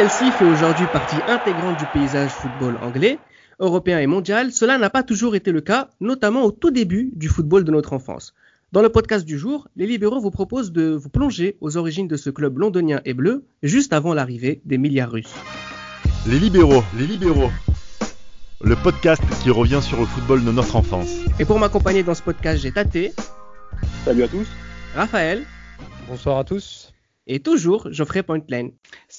[0.00, 3.18] Chelsea fait aujourd'hui partie intégrante du paysage football anglais,
[3.58, 7.28] européen et mondial, cela n'a pas toujours été le cas, notamment au tout début du
[7.28, 8.32] football de notre enfance.
[8.72, 12.16] Dans le podcast du jour, les libéraux vous proposent de vous plonger aux origines de
[12.16, 15.34] ce club londonien et bleu, juste avant l'arrivée des milliards russes.
[16.26, 17.50] Les libéraux, les libéraux.
[18.62, 21.14] Le podcast qui revient sur le football de notre enfance.
[21.38, 23.14] Et pour m'accompagner dans ce podcast, j'ai Tate.
[24.06, 24.48] Salut à tous.
[24.94, 25.44] Raphaël.
[26.08, 26.94] Bonsoir à tous.
[27.26, 28.70] Et toujours Geoffrey Pointlane.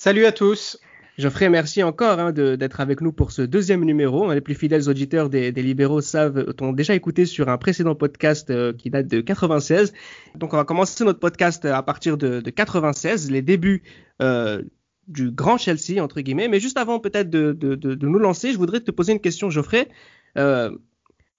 [0.04, 0.80] Salut à tous.
[1.20, 4.34] Geoffrey, merci encore hein, d'être avec nous pour ce deuxième numéro.
[4.34, 8.74] Les plus fidèles auditeurs des, libéraux savent, t'ont déjà écouté sur un précédent podcast euh,
[8.74, 9.94] qui date de 96.
[10.34, 13.84] Donc on va commencer notre podcast à partir de, de 96, les débuts
[14.24, 14.64] euh,
[15.08, 16.48] du grand Chelsea, entre guillemets.
[16.48, 17.56] Mais juste avant peut-être de,
[18.04, 19.88] nous lancer, je voudrais te poser une question, Geoffrey.
[20.36, 20.76] Euh,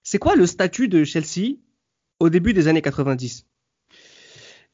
[0.03, 1.57] c'est quoi le statut de Chelsea
[2.21, 3.45] au début des années 90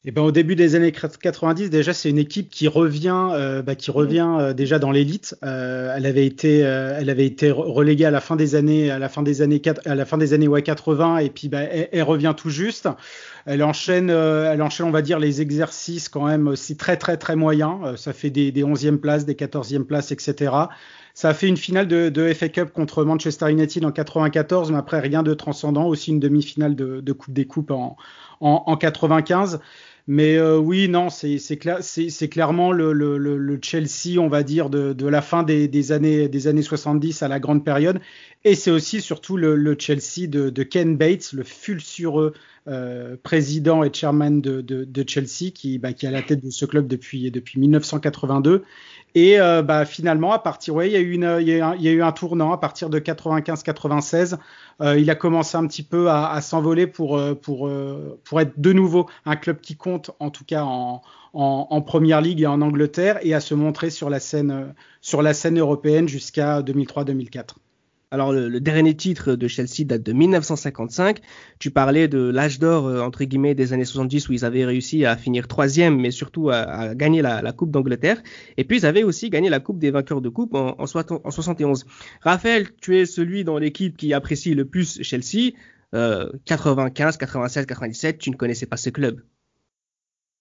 [0.06, 3.74] eh ben, au début des années 90, déjà, c'est une équipe qui revient, euh, bah,
[3.74, 5.36] qui revient euh, déjà dans l'élite.
[5.44, 9.10] Euh, elle avait été, elle avait été reléguée à la fin des années, à la
[9.10, 12.48] fin des années, à la fin des années 80, et puis bah, elle, revient tout
[12.48, 12.88] juste.
[13.44, 17.36] Elle enchaîne, elle enchaîne, on va dire, les exercices quand même aussi très très très
[17.36, 17.96] moyens.
[17.96, 20.52] ça fait des, des 11e places, des 14e places, etc.
[21.12, 24.78] Ça a fait une finale de, de, FA Cup contre Manchester United en 94, mais
[24.78, 25.86] après rien de transcendant.
[25.86, 27.96] Aussi une demi-finale de, de Coupe des Coupes en,
[28.40, 29.60] en, en 95.
[30.06, 31.58] Mais euh, oui, non, c'est
[32.28, 37.28] clairement le, Chelsea, on va dire, de, la fin des, années, des années 70 à
[37.28, 38.00] la grande période.
[38.44, 42.32] Et c'est aussi surtout le, Chelsea de, de, Ken Bates, le sulfureux
[42.68, 46.66] euh, président et chairman de, Chelsea, qui, bah, qui est à la tête de ce
[46.66, 48.64] club depuis, depuis 1982
[49.14, 52.52] et euh, bah, finalement, à partir, ouais, il y a eu y a, un tournant
[52.52, 54.36] à partir de 95-96.
[54.80, 59.60] Euh, il a commencé un petit peu à, s'envoler pour être de nouveau un club
[59.60, 63.40] qui compte, en tout cas en, en, en première ligue et en Angleterre, et à
[63.40, 64.74] se montrer sur la scène
[65.58, 67.56] européenne jusqu'à 2003-2004.
[68.12, 71.20] Alors le, dernier titre de Chelsea date de 1955.
[71.60, 75.04] Tu parlais de l'âge d'or euh, entre guillemets des années 70 où ils avaient réussi
[75.04, 78.20] à finir troisième, mais surtout à, gagner la, Coupe d'Angleterre.
[78.56, 81.86] Et puis ils avaient aussi gagné la Coupe des vainqueurs de coupe en, en, 71.
[82.20, 85.52] Raphaël, tu es celui dans l'équipe qui apprécie le plus Chelsea.
[85.94, 89.20] Euh, 95, 96, 97, tu ne connaissais pas ce club.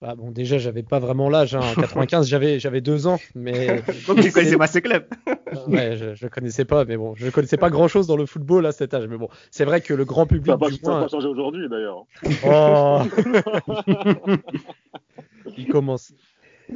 [0.02, 1.56] Ah bon, déjà, j'avais pas vraiment l'âge.
[1.56, 1.60] Hein.
[1.60, 5.06] En 95, j'avais j'avais deux ans, mais donc tu connaissais pas ce club.
[5.68, 8.66] ouais, je, je connaissais pas, mais bon, je connaissais pas grand chose dans le football
[8.66, 9.08] à cet âge.
[9.08, 10.48] Mais bon, c'est vrai que le grand public.
[10.48, 12.06] Ça va pas, pas changé aujourd'hui d'ailleurs.
[12.46, 13.02] Oh
[15.58, 16.14] Il commence.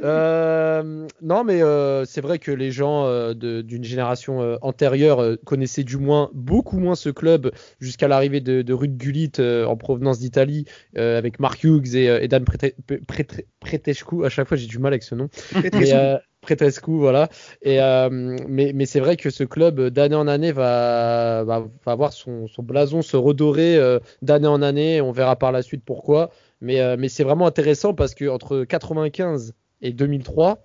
[0.02, 5.36] Euh, non, mais euh, c'est vrai que les gens euh, d'une génération euh, antérieure euh,
[5.44, 10.18] connaissaient du moins beaucoup moins ce club jusqu'à l'arrivée de, de Ruud Gullit en provenance
[10.18, 10.64] d'Italie
[10.96, 12.44] avec Mark Hughes et, et Dan
[13.60, 14.24] Pretescu.
[14.24, 15.28] À chaque fois, j'ai du mal avec ce nom.
[16.40, 17.30] Pretescu, voilà.
[17.62, 17.78] Et,
[18.48, 22.46] mais, mais c'est vrai que ce club, d'année en année, va, va, va voir son,
[22.48, 23.78] son, blason se redorer
[24.22, 25.00] d'année en année.
[25.00, 26.30] On verra par la suite pourquoi.
[26.60, 30.58] Mais, mais c'est vraiment intéressant parce que entre 95 et 2003,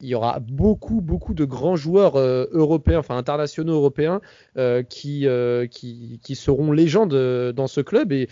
[0.00, 4.20] il y aura beaucoup, beaucoup de grands joueurs euh, européens, enfin internationaux européens,
[4.56, 7.14] euh, qui, euh, qui, qui, seront légendes
[7.52, 8.12] dans ce club.
[8.12, 8.28] Et,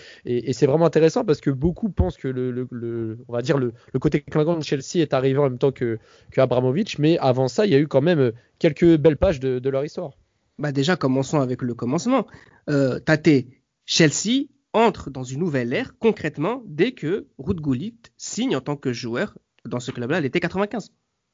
[0.52, 3.98] c'est vraiment intéressant parce que beaucoup pensent que le, le, on va dire le, le,
[3.98, 5.98] côté clinquant de Chelsea est arrivé en même temps que,
[6.30, 6.98] que Abramovich.
[6.98, 9.84] Mais avant ça, il y a eu quand même quelques belles pages de, de leur
[9.84, 10.12] histoire.
[10.58, 12.26] Bah déjà, commençons avec le commencement.
[12.66, 13.46] Tate,
[13.84, 18.92] Chelsea entre dans une nouvelle ère concrètement dès que Ruud Gullit signe en tant que
[18.92, 19.34] joueur
[19.68, 20.90] dans ce club-là l'été 95.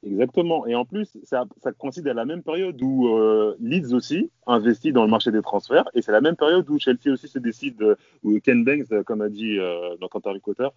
[0.06, 0.66] Exactement.
[0.66, 4.92] Et en plus, ça, ça, coïncide à la même période où euh, Leeds aussi investit
[4.92, 5.88] dans le marché des transferts.
[5.94, 9.02] Et c'est la même période où Chelsea aussi se décide, euh, où Ken Banks, euh,
[9.02, 10.74] comme a dit euh, notre interlocuteur,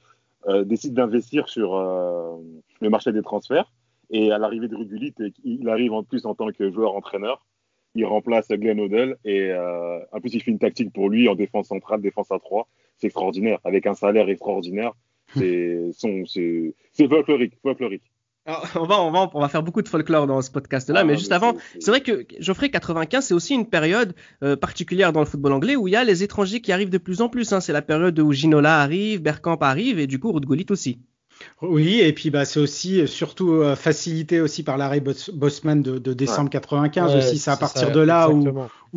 [0.47, 3.71] euh, décide d'investir sur le marché des transferts.
[4.09, 5.13] Et à l'arrivée de Rugulit,
[5.43, 7.45] il arrive en plus en tant que joueur-entraîneur.
[7.95, 11.67] Il remplace Glenn Odell et en plus il fait une tactique pour lui en défense
[11.67, 12.69] centrale, défense à 3.
[12.97, 14.93] C'est extraordinaire, avec un salaire extraordinaire.
[15.35, 18.03] C'est folklorique, folklorique.
[18.45, 21.03] Alors, on, va, on, va, on va faire beaucoup de folklore dans ce podcast-là, ah,
[21.03, 25.19] mais juste avant, c'est vrai que Geoffrey 95, c'est aussi une période euh, particulière dans
[25.19, 27.51] le football anglais où il y a les étrangers qui arrivent de plus en plus.
[27.51, 27.59] Hein.
[27.59, 30.99] C'est la période où Ginola arrive, Bergkamp arrive et du coup Ruud Gullit aussi.
[31.61, 35.97] Oui, et puis bah, c'est aussi euh, surtout euh, facilité aussi par l'arrêt Bosman de,
[35.97, 36.51] de décembre ouais.
[36.51, 37.37] 95 ouais, aussi.
[37.37, 38.47] C'est à partir ça, de là où,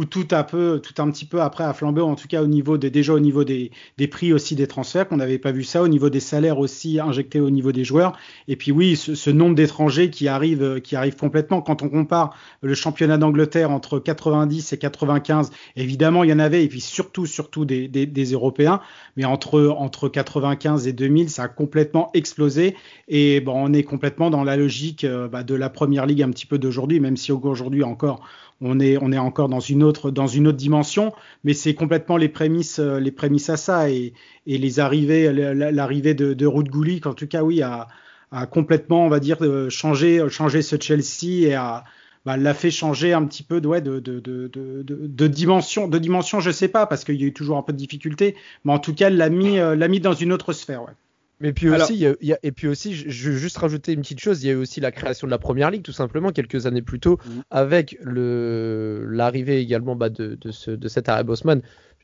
[0.00, 2.47] où tout un peu, tout un petit peu après a flambé, en tout cas au
[2.47, 5.62] niveau des, déjà au niveau des, des prix aussi des transferts, qu'on n'avait pas vu
[5.62, 8.17] ça, au niveau des salaires aussi injectés au niveau des joueurs.
[8.49, 11.61] Et puis oui, ce, ce nombre d'étrangers qui arrivent, qui arrivent complètement.
[11.61, 16.64] Quand on compare le championnat d'Angleterre entre 90 et 95, évidemment il y en avait,
[16.64, 18.81] et puis surtout, surtout des, des, des Européens,
[19.19, 22.75] mais entre entre 95 et 2000, ça a complètement explosé.
[23.08, 26.31] Et bon, on est complètement dans la logique euh, bah, de la première ligue un
[26.31, 28.23] petit peu d'aujourd'hui, même si aujourd'hui encore
[28.61, 31.12] on est, on est encore dans une autre, dans une autre dimension,
[31.45, 34.12] mais c'est complètement les prémices, euh, les prémices à ça et,
[34.47, 37.89] et les arrivées, l'arrivée de, de Ruud Gullit, en tout cas, oui, a,
[38.33, 41.85] a complètement, on va dire, euh, changé, changé ce Chelsea et a,
[42.27, 45.89] bah, l'a fait changer un petit peu ouais, de, de, de, de, de dimension.
[45.89, 48.37] De dimension, je sais pas, parce qu'il y a eu toujours un peu de difficulté,
[48.65, 50.83] mais en tout cas, l'a mis, l'a mis dans une autre sphère.
[50.83, 50.93] Ouais.
[51.41, 54.21] Mais puis aussi, il y a, et puis aussi, je veux juste rajouter une petite
[54.21, 56.67] chose, il y a eu aussi la création de la première ligue, tout simplement, quelques
[56.67, 57.31] années plus tôt, mmh.
[57.51, 61.63] avec le l'arrivée également bah, de, de, ce, de cet arrêt Bosman.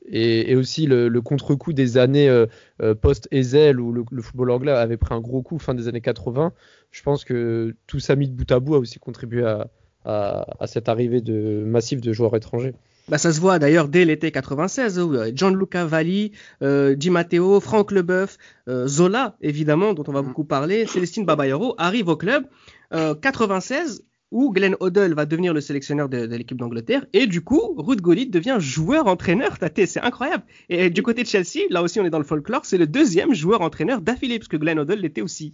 [0.09, 2.47] Et, et, aussi le, le contre-coup des années euh,
[2.95, 6.53] post-Ezel où le, le, football anglais avait pris un gros coup fin des années 80.
[6.93, 9.69] Je pense que tout ça mis de bout à bout a aussi contribué à,
[10.05, 12.75] à, à cette arrivée de massive de joueurs étrangers.
[13.09, 16.33] Bah, ça se voit d'ailleurs dès l'été 96 où Gianluca Valli,
[16.63, 18.37] euh, Di Matteo, Franck Leboeuf,
[18.69, 22.47] euh, Zola évidemment dont on va beaucoup parler, Célestine Babayaro arrivent au club.
[22.93, 27.45] Euh, 96 où Glenn Hoddle va devenir le sélectionneur de, de l'équipe d'Angleterre et du
[27.45, 29.57] coup Ruud Gullit devient joueur-entraîneur.
[29.61, 30.43] C'est incroyable.
[30.69, 33.35] Et du côté de Chelsea, là aussi on est dans le folklore, c'est le deuxième
[33.35, 35.53] joueur-entraîneur d'affilée parce que Glenn Hoddle l'était aussi.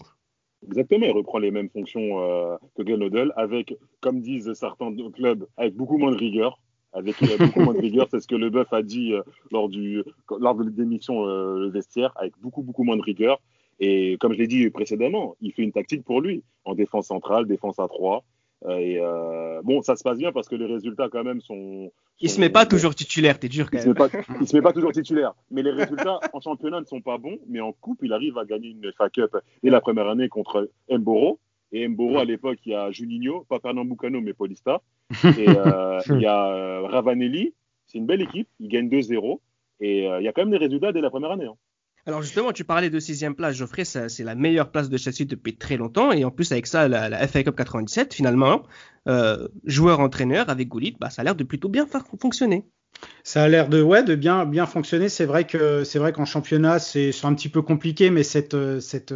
[0.67, 5.47] Exactement, il reprend les mêmes fonctions euh, que Glenn Hoddle avec, comme disent certains clubs,
[5.59, 6.59] avec beaucoup moins de rigueur
[6.93, 8.09] avec beaucoup moins de rigueur.
[8.11, 10.03] C'est ce que le bœuf a dit euh, lors, du,
[10.39, 13.41] lors de l'émission euh, Le Vestiaire, avec beaucoup, beaucoup moins de rigueur.
[13.81, 17.47] Et comme je l'ai dit précédemment, il fait une tactique pour lui, en défense centrale,
[17.47, 18.25] défense à 3.
[18.67, 21.91] Euh, et euh, bon, ça se passe bien parce que les résultats quand même sont.
[22.21, 23.95] Il se met pas toujours titulaire, t'es dur quand il même.
[23.95, 24.09] Se pas,
[24.41, 27.39] il se met pas toujours titulaire, mais les résultats en championnat ne sont pas bons,
[27.49, 30.71] mais en coupe, il arrive à gagner une FA Cup dès la première année contre
[30.89, 31.41] Mboro.
[31.73, 34.83] Et Mboro, à l'époque, il y a Juninho, pas Pernambucano, mais Paulista.
[35.25, 37.55] Et euh, il y a euh, Ravanelli.
[37.87, 38.49] C'est une belle équipe.
[38.61, 39.41] Il gagne 2-0.
[39.81, 41.47] Et euh, il y a quand même des résultats dès la première année.
[41.47, 41.57] Hein.
[42.05, 45.57] Alors justement, tu parlais de sixième place, Geoffrey, c'est la meilleure place de Chelsea depuis
[45.57, 48.65] très longtemps, et en plus avec ça, la, la FA Cup 97, finalement,
[49.09, 52.65] euh, joueur-entraîneur avec Goulit, bah, ça a l'air de plutôt bien fonctionner.
[53.25, 55.09] Ça a l'air de ouais de bien bien fonctionner.
[55.09, 59.15] C'est vrai que c'est vrai qu'en championnat c'est un petit peu compliqué, mais cette cette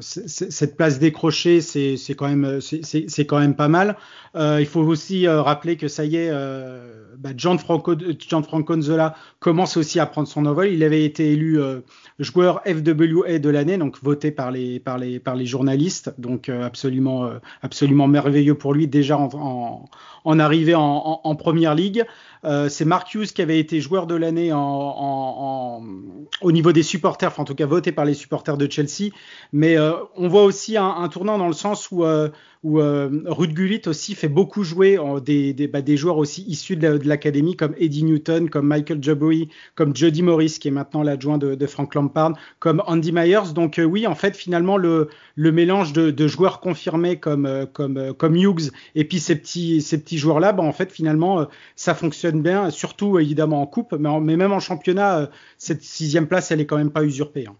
[0.00, 3.96] cette place décrochée c'est c'est quand même c'est quand même pas mal.
[4.36, 9.14] Euh, il faut aussi euh, rappeler que ça y est, euh, bah, Gianfranco Gianfranco Nzola
[9.38, 10.66] commence aussi à prendre son envol.
[10.66, 11.80] Il avait été élu euh,
[12.18, 16.12] joueur FWA de l'année, donc voté par les par les par les journalistes.
[16.18, 17.30] Donc euh, absolument
[17.62, 19.84] absolument merveilleux pour lui déjà en en,
[20.24, 22.04] en arrivée en, en, première ligue.
[22.44, 27.42] Euh, c'est Mark Hughes qui avait été joueur de l'année au niveau des supporters, enfin
[27.42, 29.12] en tout cas voté par les supporters de Chelsea.
[29.52, 32.28] Mais euh, on voit aussi un, un, tournant dans le sens où, euh,
[32.64, 36.76] où euh, Ruud Gullit aussi fait beaucoup jouer des, des, bah, des joueurs aussi issus
[36.76, 41.36] de l'académie comme Eddie Newton, comme Michael Jabouille, comme Jody Morris qui est maintenant l'adjoint
[41.36, 43.52] de, de, Frank Lampard, comme Andy Myers.
[43.54, 47.66] Donc euh, oui, en fait finalement le, le mélange de, de joueurs confirmés comme, euh,
[47.66, 51.46] comme, comme Hughes et puis ces petits, ces petits joueurs là, bah, en fait finalement
[51.76, 56.26] ça fonctionne bien, surtout évidemment en coupe, mais, en, mais même en championnat, cette sixième
[56.26, 57.46] place, elle est quand même pas usurpée.
[57.46, 57.56] Hein.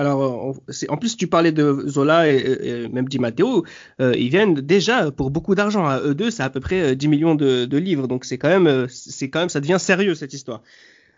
[0.00, 0.56] Alors,
[0.88, 3.66] en plus, tu parlais de Zola et, et même Di Matteo,
[4.00, 5.84] euh, ils viennent déjà pour beaucoup d'argent.
[5.84, 8.48] À eux deux, c'est à peu près 10 millions de, de livres, donc c'est quand
[8.48, 10.62] même, c'est quand même, ça devient sérieux cette histoire.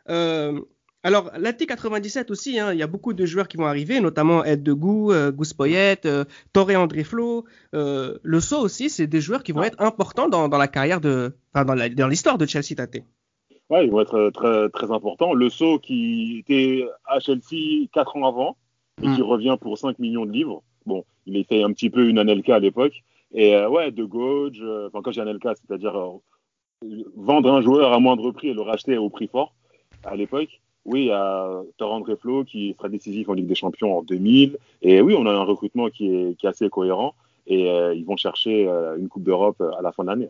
[0.09, 0.59] Euh,
[1.05, 4.45] alors, la T97 aussi, hein, il y a beaucoup de joueurs qui vont arriver, notamment
[4.45, 7.45] Ed de Gou, euh, Gus Poyet, euh, Torre André Flo,
[7.77, 11.01] euh, Le Sceau aussi, c'est des joueurs qui vont être importants dans, dans la carrière
[11.01, 12.99] de, enfin, dans l'histoire de Chelsea Tate.
[13.69, 15.35] Ouais, ils vont être très, très importants.
[15.35, 18.57] Le Sceau qui était à Chelsea 4 ans avant,
[19.01, 20.63] et qui revient pour 5 millions de livres.
[20.87, 23.03] Bon, il était un petit peu une Anelka à l'époque.
[23.33, 27.93] Et euh, ouais, de gauche, euh, enfin quand j'ai Anelka, c'est-à-dire euh, vendre un joueur
[27.93, 29.55] à moindre prix et le racheter au prix fort
[30.05, 30.61] à l'époque.
[30.85, 34.59] Oui, il y a Torrent Reflo qui sera décisif en Ligue des Champions en 2000.
[34.83, 37.15] Et oui, on a un recrutement qui est, qui est assez cohérent.
[37.47, 38.67] Et ils vont chercher
[38.99, 40.29] une Coupe d'Europe à la fin de l'année.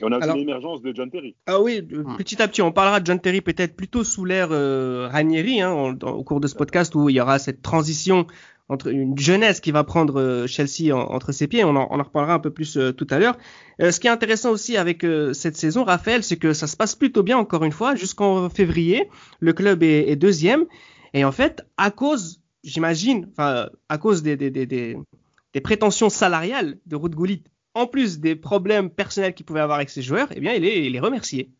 [0.00, 1.36] Et on a aussi l'émergence de John Terry.
[1.46, 1.80] Ah oui,
[2.18, 5.70] petit à petit, on parlera de John Terry peut-être plutôt sous l'ère euh, Ranieri, hein,
[5.70, 8.26] en, en, au cours de ce podcast où il y aura cette transition
[8.68, 11.64] entre une jeunesse qui va prendre euh, Chelsea en, entre ses pieds.
[11.64, 13.36] On en, on en, reparlera un peu plus euh, tout à l'heure.
[13.80, 16.94] Euh, ce qui est intéressant aussi avec cette saison, Raphaël, c'est que ça se passe
[16.94, 17.94] plutôt bien encore une fois.
[17.94, 19.08] Jusqu'en février,
[19.40, 20.64] le club est, est, deuxième.
[21.12, 26.78] Et en fait, à cause, j'imagine, enfin, à cause des, des, des, des, prétentions salariales
[26.86, 30.40] de Ruud Gullit en plus des problèmes personnels qu'il pouvait avoir avec ses joueurs, eh
[30.40, 31.50] bien, il est, il est remercié.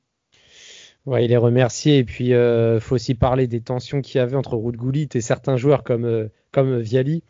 [1.06, 1.98] Ouais, il est remercié.
[1.98, 5.20] Et puis, euh, faut aussi parler des tensions qu'il y avait entre Ruud Gullit et
[5.20, 7.22] certains joueurs comme, euh, comme Viali.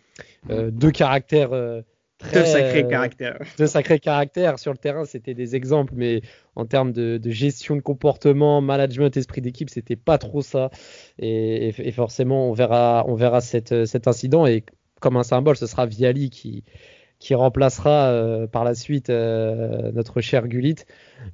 [0.50, 1.83] Euh, deux caractères euh,
[2.19, 2.41] très.
[2.41, 3.38] Deux sacrés caractères.
[3.59, 4.59] Deux sacrés caractères.
[4.61, 6.21] Sur le terrain, c'était des exemples, mais
[6.55, 10.71] en termes de, de gestion de comportement, management, esprit d'équipe, c'était pas trop ça.
[11.19, 14.47] Et, et- et forcément, on verra, on verra cette, cet incident.
[14.47, 14.62] Et
[15.00, 16.62] comme un symbole, ce sera Viali qui,
[17.18, 20.75] qui remplacera euh, par la suite euh, notre cher Gullit.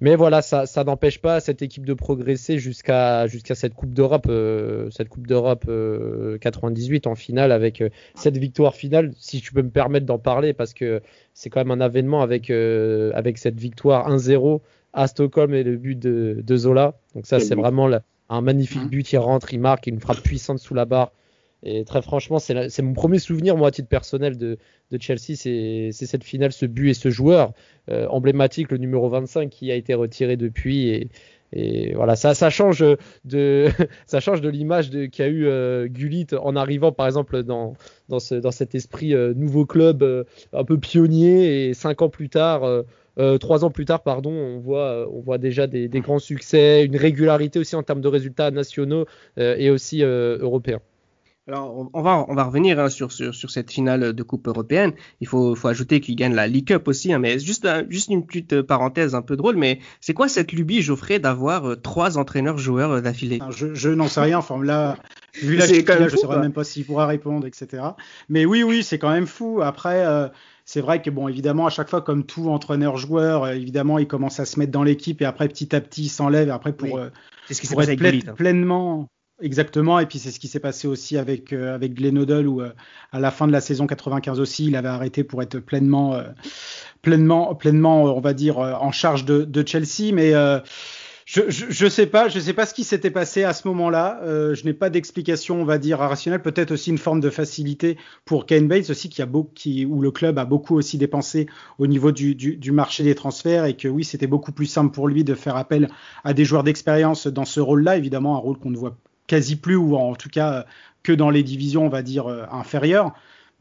[0.00, 4.26] Mais voilà, ça, ça n'empêche pas cette équipe de progresser jusqu'à jusqu'à cette Coupe d'Europe,
[4.28, 7.82] euh, cette Coupe d'Europe euh, 98 en finale avec
[8.14, 9.10] cette victoire finale.
[9.18, 11.02] Si tu peux me permettre d'en parler, parce que
[11.34, 14.60] c'est quand même un avènement avec avec cette victoire 1-0
[14.92, 16.94] à Stockholm et le but de, de Zola.
[17.14, 18.88] Donc ça, c'est vraiment la- un magnifique Mhm.
[18.90, 19.12] but.
[19.12, 21.10] Il rentre, il marque, une frappe puissante sous la barre.
[21.62, 24.58] Et très franchement, c'est mon premier souvenir, moi, à titre personnel, de,
[24.98, 25.34] Chelsea.
[25.36, 27.52] C'est cette finale, ce but et ce joueur
[27.90, 31.08] euh, emblématique, le numéro 25, qui a été retiré depuis.
[31.52, 32.84] Et, voilà, ça, change
[33.24, 33.68] de,
[34.06, 37.74] ça change de l'image qu'a eu euh, Gullit en arrivant, par exemple, dans,
[38.08, 41.68] dans, ce, dans cet esprit euh, nouveau club euh, un peu pionnier.
[41.68, 42.62] Et cinq ans plus tard,
[43.38, 47.58] trois ans plus tard, pardon, on voit, on voit déjà des, grands succès, une régularité
[47.58, 49.04] aussi en termes de résultats nationaux
[49.36, 50.80] et aussi européens.
[51.50, 54.92] Alors, on- va, on va revenir hein, sur, sur, sur cette finale de Coupe européenne.
[55.20, 57.12] Il faut, faut ajouter qu'il gagne la League Cup aussi.
[57.12, 60.28] hein, mais juste, un- juste une petite euh, parenthèse un peu drôle, mais c'est quoi
[60.28, 63.38] cette lubie, Geoffrey, d'avoir euh, trois entraîneurs-joueurs euh, d'affilée?
[63.42, 64.38] Enfin, je, je n'en sais rien.
[64.38, 64.96] Enfin, là,
[65.42, 67.82] vu quand même je fou, ne saurais même pas s'il pourra répondre, etc.
[68.28, 69.60] Mais oui, oui, c'est quand même fou.
[69.62, 70.28] Après, euh,
[70.64, 74.38] c'est vrai que, bon, évidemment, à chaque fois, comme tout entraîneur-joueur, euh, évidemment, il commence
[74.38, 76.46] à se mettre dans l'équipe et après, petit à petit, il s'enlève.
[76.48, 77.00] Et après, pour, Oui.
[77.00, 77.10] euh,
[77.50, 78.30] ce qui s'est pour passé être avec ple- Gullit.
[78.30, 78.34] hein.
[78.36, 79.08] pleinement.
[79.42, 82.60] Exactement, et puis c'est ce qui s'est passé aussi avec euh, avec Glenn Hoddle où
[82.60, 82.72] euh,
[83.10, 86.24] à la fin de la saison 95 aussi, il avait arrêté pour être pleinement euh,
[87.00, 90.32] pleinement pleinement euh, on va dire en charge de, Chelsea, mais
[91.24, 94.20] je, je je sais pas, sais pas ce qui s'était passé à ce moment-là.
[94.24, 96.42] Je n'ai pas d'explication, on va dire rationnelle.
[96.42, 100.00] Peut-être aussi une forme de facilité pour Kane Bates aussi qui a beaucoup, qui où
[100.00, 101.46] le club a beaucoup aussi dépensé
[101.78, 105.06] au niveau du, du, marché des transferts et que oui, c'était beaucoup plus simple pour
[105.06, 105.88] lui de faire appel
[106.24, 107.96] à des joueurs d'expérience dans ce rôle-là.
[107.96, 108.96] Évidemment, un rôle qu'on ne voit
[109.30, 110.62] quasi plus ou en tout cas euh,
[111.02, 113.12] que dans les divisions, on va dire euh, inférieures.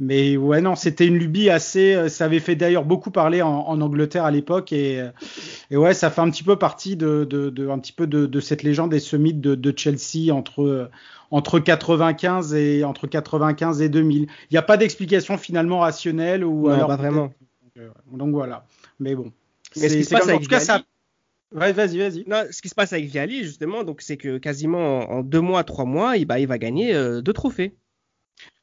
[0.01, 1.93] Mais ouais, non, c'était une lubie assez.
[1.93, 5.03] euh, Ça avait fait d'ailleurs beaucoup parler en, en Angleterre à l'époque et,
[5.71, 8.25] et ouais, ça fait un petit peu partie de, de, de un petit peu de,
[8.25, 10.89] de cette légende et ce mythe de, Chelsea entre
[11.31, 14.21] entre 95 et entre 95 et 2000.
[14.23, 17.25] Il n'y a pas d'explication finalement rationnelle ou Non, alors pas vraiment.
[17.25, 17.33] Donc,
[17.77, 18.65] euh, donc voilà.
[18.99, 19.31] Mais bon.
[19.75, 20.29] Mais ce qui se passe.
[20.29, 20.81] En tout cas, ça.
[21.51, 22.25] Ouais, vas-y, vas-y.
[22.27, 25.63] Non, ce qui se passe avec Viali, justement, donc c'est que quasiment en, deux mois,
[25.63, 27.77] trois mois, il, bah, il va gagner euh, deux trophées.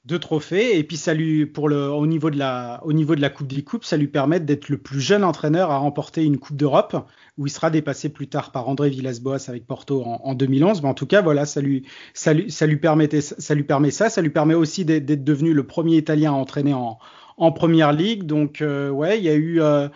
[0.04, 3.20] deux trophées et puis ça lui pour le au niveau de la au niveau de
[3.20, 6.38] la coupe des coupes ça lui permet d'être le plus jeune entraîneur à remporter une
[6.38, 10.34] coupe d'Europe où il sera dépassé plus tard par André Villas-Boas avec Porto en, en
[10.34, 13.64] 2011 mais en tout cas voilà ça lui ça lui ça lui permettait ça lui
[13.64, 16.98] permet ça ça lui permet aussi d'être d'être devenu le premier Italien à entraîner en
[17.36, 19.88] en première ligue donc euh, ouais il y a eu euh,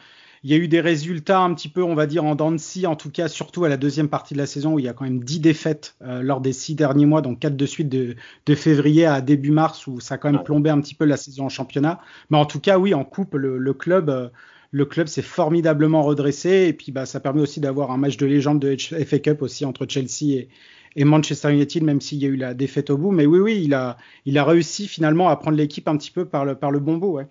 [0.42, 2.56] il y a eu des résultats un petit peu, on va dire, en dents de
[2.56, 4.88] scie, en tout cas, surtout à la deuxième partie de la saison où il y
[4.88, 7.90] a quand même 10 défaites euh, lors des six derniers mois, donc quatre de suite
[7.90, 8.16] de,
[8.47, 11.18] de février à début mars où ça a quand même plombé un petit peu la
[11.18, 12.00] saison en championnat.
[12.30, 14.28] Mais en tout cas, oui, en coupe, le, le club, euh,
[14.70, 18.25] le club s'est formidablement redressé et puis bah, ça permet aussi d'avoir un match de
[18.26, 20.49] légende de FA Cup aussi entre Chelsea et,
[20.97, 23.11] et Manchester United, même s'il y a eu la défaite au bout.
[23.11, 26.25] Mais oui, oui, il a, il a réussi finalement à prendre l'équipe un petit peu
[26.25, 27.12] par le, par le bon bout.
[27.12, 27.26] Ouais.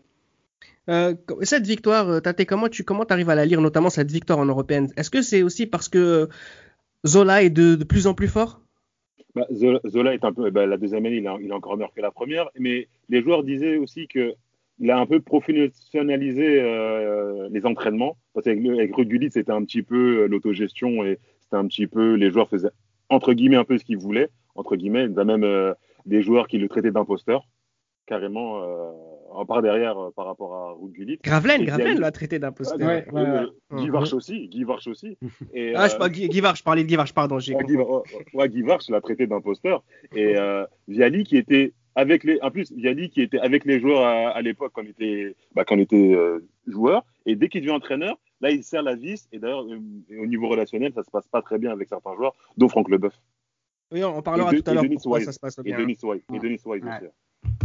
[0.89, 4.39] Euh, cette victoire, euh, Tate, comment tu comment arrives à la lire, notamment cette victoire
[4.39, 4.89] en européenne?
[4.97, 6.27] Est-ce que c'est aussi parce que
[7.05, 8.61] Zola est de, plus en plus fort?
[9.35, 10.49] Bah, Zola, est un peu.
[10.49, 12.49] bah, la deuxième année, il est, il est encore meilleur que la première.
[12.57, 14.33] Mais les joueurs disaient aussi que
[14.79, 18.17] il a un peu professionnalisé euh, les entraînements.
[18.33, 22.13] Parce qu'avec avec Ruud c'était un petit peu euh, l'autogestion et c'était un petit peu.
[22.13, 22.69] Les joueurs faisaient
[23.09, 24.29] entre guillemets un peu ce qu'ils voulaient.
[24.55, 25.73] Entre guillemets, il y a même euh,
[26.05, 27.45] des joueurs qui le traitaient d'imposteur,
[28.09, 28.91] carrément, euh,
[29.31, 31.19] en part derrière euh, par rapport à Ruud Gullit.
[31.23, 32.79] Gravelaine, Gravelaine l'a traité d'imposteur.
[32.79, 33.45] Ouais, ouais, ouais.
[33.81, 35.17] Guy Varch aussi, Guy Varch aussi.
[35.53, 37.39] Et, Ah, je, euh, pas, Guy, Guy Varch, je parlais de Guy Varch, pardon.
[37.39, 37.55] J'ai
[38.33, 39.83] Ouais, Guy, Varch l'a traité d'imposteur.
[40.15, 44.01] Et euh, Viali qui était avec les, en plus Viali qui était avec les joueurs
[44.03, 47.05] à, à l'époque quand on était, bah, quand on était euh, joueur.
[47.25, 49.27] Et dès qu'il devient entraîneur, là il serre la vis.
[49.31, 49.79] Et d'ailleurs euh,
[50.21, 53.13] au niveau relationnel, ça se passe pas très bien avec certains joueurs, dont Franck Leboeuf.
[53.91, 55.25] Oui, on parlera de- tout à et l'heure Denis pourquoi Wise.
[55.25, 55.73] ça se passe Et.
[55.73, 56.21] Denis Wise.
[56.33, 56.39] Et.
[56.39, 56.89] Denis Wise Ouais.
[57.01, 57.07] aussi.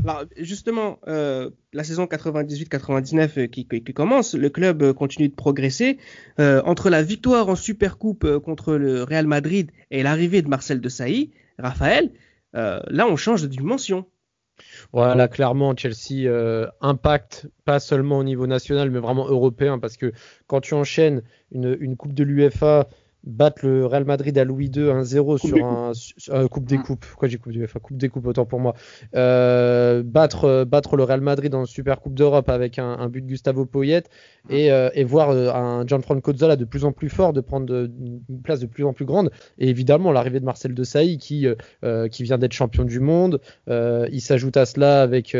[0.04, 5.34] Alors, justement, euh, la saison 98-99 euh, qui, qui- commence, le club euh, continue de
[5.34, 5.98] progresser.
[6.38, 12.10] Entre la victoire en Supercoupe contre le Real Madrid et l'arrivée de Marcel Desailly, Raphaël,
[12.54, 14.06] euh, là on change de dimension.
[14.92, 20.12] Voilà, clairement, Chelsea euh, impacte pas seulement au niveau national, mais vraiment européen, parce que
[20.46, 22.88] quand tu enchaînes une, une Coupe de l'UEFA,
[23.26, 25.92] battre le Real Madrid à Louis II 1-0 sur un
[26.30, 27.04] euh, Coupe des Coupes.
[27.04, 28.74] Pourquoi j'ai Coupe du enfin, Coupe des Coupes autant pour moi.
[29.14, 33.64] Euh, battre battre le Real Madrid dans Super Coupe d'Europe avec un, but de Gustavo
[33.64, 34.04] Poyet
[34.50, 38.60] et, et voir un Gianfranco Zola de plus en plus fort, de prendre une place
[38.60, 39.30] de plus en plus grande.
[39.58, 41.46] Et évidemment l'arrivée de Marcel Desailly qui
[42.10, 43.40] qui vient d'être champion du monde.
[43.68, 45.36] il s'ajoute à cela avec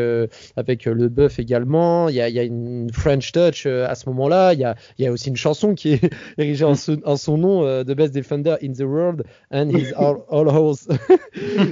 [0.56, 2.08] avec le Buff également.
[2.08, 4.54] Il y a, il y a une French touch à ce moment-là.
[4.54, 6.74] Il y a, il y a aussi une chanson qui est érigée en,
[7.04, 10.88] en son nom the best defender in the world and he's all, all holes.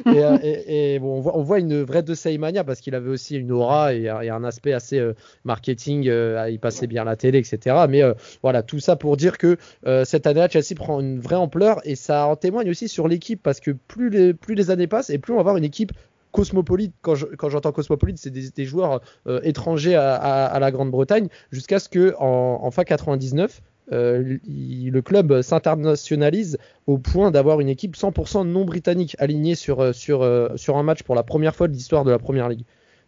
[0.06, 3.94] Euh, et, bon, on voit, une vraie de Seymania parce qu'il avait aussi une aura
[3.94, 6.08] et, un aspect assez euh, marketing.
[6.08, 7.76] Euh, il passait bien la télé, etc.
[7.88, 8.02] Mais
[8.42, 9.56] voilà, tout ça pour dire que
[10.04, 13.60] cette année-là, Chelsea prend une vraie ampleur et ça en témoigne aussi sur l'équipe parce
[13.60, 15.92] que plus les, plus les années passent et plus on va avoir une équipe
[16.32, 19.00] cosmopolite, quand, j'entends cosmopolite, c'est des, joueurs
[19.42, 23.60] étrangers à, la Grande-Bretagne, jusqu'à ce que en, en fin 99,
[23.90, 29.92] euh, le club s'internationalise au point d'avoir une équipe 100% non britannique alignée sur, euh,
[29.92, 32.64] sur, euh, sur un match pour la première fois de l'histoire de la Première Ligue.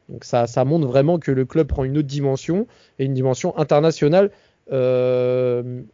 [0.09, 2.67] Donc ça, ça montre vraiment que le club prend une autre dimension
[2.99, 4.31] et une dimension internationale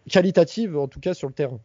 [0.08, 1.58] qualitative en tout cas sur le terrain.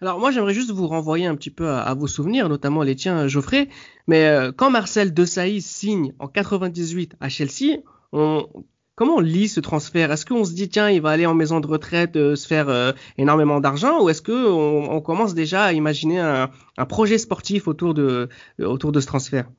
[0.00, 3.26] Alors moi j'aimerais juste vous renvoyer un petit peu à, vos souvenirs, notamment les tiens
[3.26, 3.68] Geoffrey.
[4.06, 7.78] Mais quand Marcel Desailly signe en 98 à Chelsea,
[8.12, 8.46] on,
[8.96, 10.10] Comment on lit ce transfert?
[10.10, 12.70] Est-ce qu'on se dit tiens il va aller en maison de retraite euh, se faire
[12.70, 14.02] euh, énormément d'argent?
[14.02, 18.92] Ou est-ce que on, commence déjà à imaginer un, un projet sportif autour de autour
[18.92, 19.50] de ce transfert?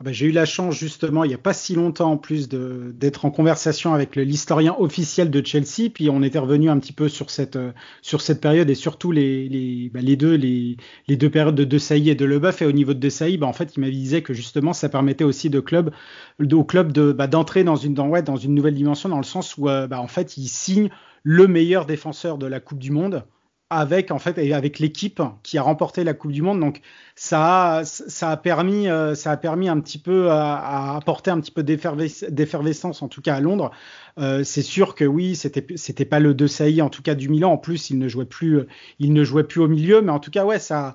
[0.00, 2.48] Ah bah, j'ai eu la chance justement, il n'y a pas si longtemps en plus,
[2.48, 7.08] d'être en conversation avec l'historien officiel de Chelsea, puis on était revenu un petit peu
[7.08, 7.72] sur cette, euh,
[8.02, 11.78] sur cette période et surtout les, bah, les deux, les, les, deux périodes de De
[11.78, 12.62] Sailly et de Leboeuf.
[12.62, 15.24] Et au niveau de De Sailly, bah, en fait, il m'avisait que justement, ça permettait
[15.24, 15.92] aussi de club,
[16.40, 19.22] au club de, bah, d'entrer dans une, dans, ouais, dans une nouvelle dimension, dans le
[19.22, 20.90] sens où euh, en fait, il signe
[21.22, 23.24] le meilleur défenseur de la Coupe du Monde
[23.70, 26.60] avec en fait avec l'équipe qui a remporté la Coupe du Monde.
[26.60, 26.80] Donc
[27.16, 31.40] ça a, ça a permis euh, ça a permis un petit peu à, apporter un
[31.40, 33.70] petit peu d'effervescence en tout cas à Londres.
[34.18, 37.28] Euh, c'est sûr que oui, c'était c'était pas le De Sailly en tout cas du
[37.28, 37.52] Milan.
[37.52, 38.66] En plus, il ne jouait plus
[38.98, 40.94] il ne jouait plus au milieu, mais en tout cas ouais ça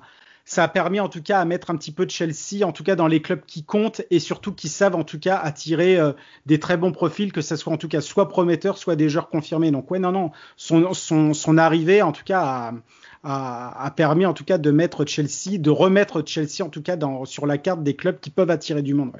[0.50, 2.82] ça a permis en tout cas à mettre un petit peu de Chelsea, en tout
[2.82, 6.10] cas dans les clubs qui comptent et surtout qui savent en tout cas attirer euh,
[6.44, 9.28] des très bons profils, que ce soit en tout cas soit prometteur, soit des joueurs
[9.28, 9.70] confirmés.
[9.70, 12.74] Donc ouais, non, non, son, arrivée en tout cas
[13.22, 17.46] a, permis en tout cas de mettre Chelsea, de remettre Chelsea en tout cas sur
[17.46, 19.12] la carte des clubs qui peuvent attirer du monde.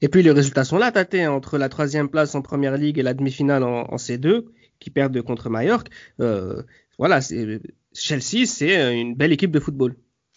[0.00, 3.02] Et puis les résultats sont là, Tate, entre la troisième place en première ligue et
[3.02, 4.46] la demi-finale en, en, C2,
[4.80, 5.90] qui perdent contre Mallorca.
[6.20, 6.62] Euh,
[6.98, 7.20] voilà,
[7.92, 9.94] Chelsea, c'est une belle équipe de football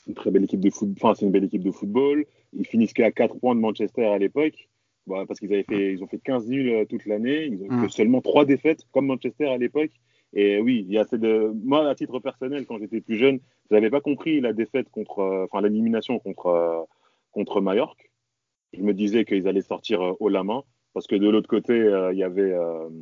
[0.08, 0.96] une très belle équipe de football.
[1.02, 2.26] Enfin, c'est une belle équipe de football.
[2.54, 4.70] Ils finissent qu'à 4 points de Manchester à l'époque.
[5.08, 7.46] Bah, parce qu'ils avaient fait, ils ont fait 15 nuls euh, toute l'année.
[7.46, 7.90] Ils ont fait mm.
[7.90, 9.92] seulement 3 défaites, comme Manchester à l'époque.
[10.34, 11.54] Et oui, il y a assez de.
[11.64, 13.40] Moi, à titre personnel, quand j'étais plus jeune,
[13.70, 15.20] je n'avais pas compris la défaite contre.
[15.20, 16.84] Euh, enfin, l'élimination contre, euh,
[17.32, 18.04] contre Mallorca.
[18.74, 20.64] Je me disais qu'ils allaient sortir haut la main.
[20.94, 21.76] Parce que de l'autre côté,
[22.12, 22.56] il, y avait,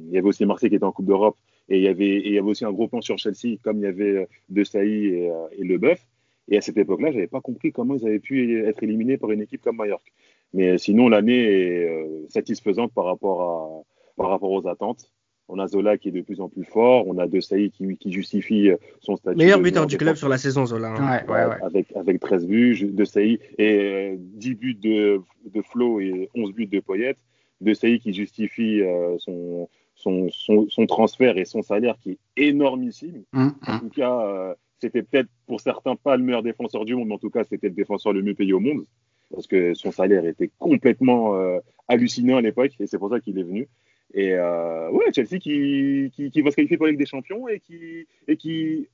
[0.07, 1.37] il y avait aussi Marseille qui était en Coupe d'Europe.
[1.69, 3.83] Et il y, avait, il y avait aussi un gros plan sur Chelsea, comme il
[3.83, 6.05] y avait De Sailly et, et Leboeuf.
[6.47, 9.31] Et à cette époque-là, je n'avais pas compris comment ils avaient pu être éliminés par
[9.31, 10.11] une équipe comme Mallorca.
[10.53, 13.83] Mais sinon, l'année est euh, satisfaisante par rapport, à,
[14.15, 15.11] par rapport aux attentes.
[15.47, 17.05] On a Zola qui est de plus en plus fort.
[17.07, 19.37] On a De Sailly qui, qui justifie euh, son statut.
[19.37, 20.93] Meilleur buteur du club sur la saison, Zola.
[20.93, 21.23] Hein.
[21.27, 21.57] Ouais, ouais, ouais.
[21.61, 22.89] Avec, avec 13 buts.
[22.91, 25.21] De Sailly et 10 euh, buts de,
[25.53, 27.15] de Flo et 11 buts de Poyet.
[27.61, 28.81] De Sailly qui justifie
[29.19, 33.23] son, son, son, son, transfert et son salaire qui est énormissime.
[33.33, 33.79] Hum, en hum.
[33.81, 34.55] tout cas,
[34.85, 37.69] c'était peut-être pour certains pas le meilleur défenseur du monde, mais en tout cas, c'était
[37.69, 38.85] le défenseur le mieux payé au monde
[39.31, 43.39] parce que son salaire était complètement euh, hallucinant à l'époque et c'est pour ça qu'il
[43.39, 43.67] est venu.
[44.13, 48.87] Et euh, ouais, Chelsea qui, va se qualifier pour la Ligue des Champions et qui,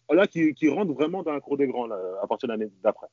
[0.70, 3.08] rentre vraiment dans un cours des grands à partir de l'année d'après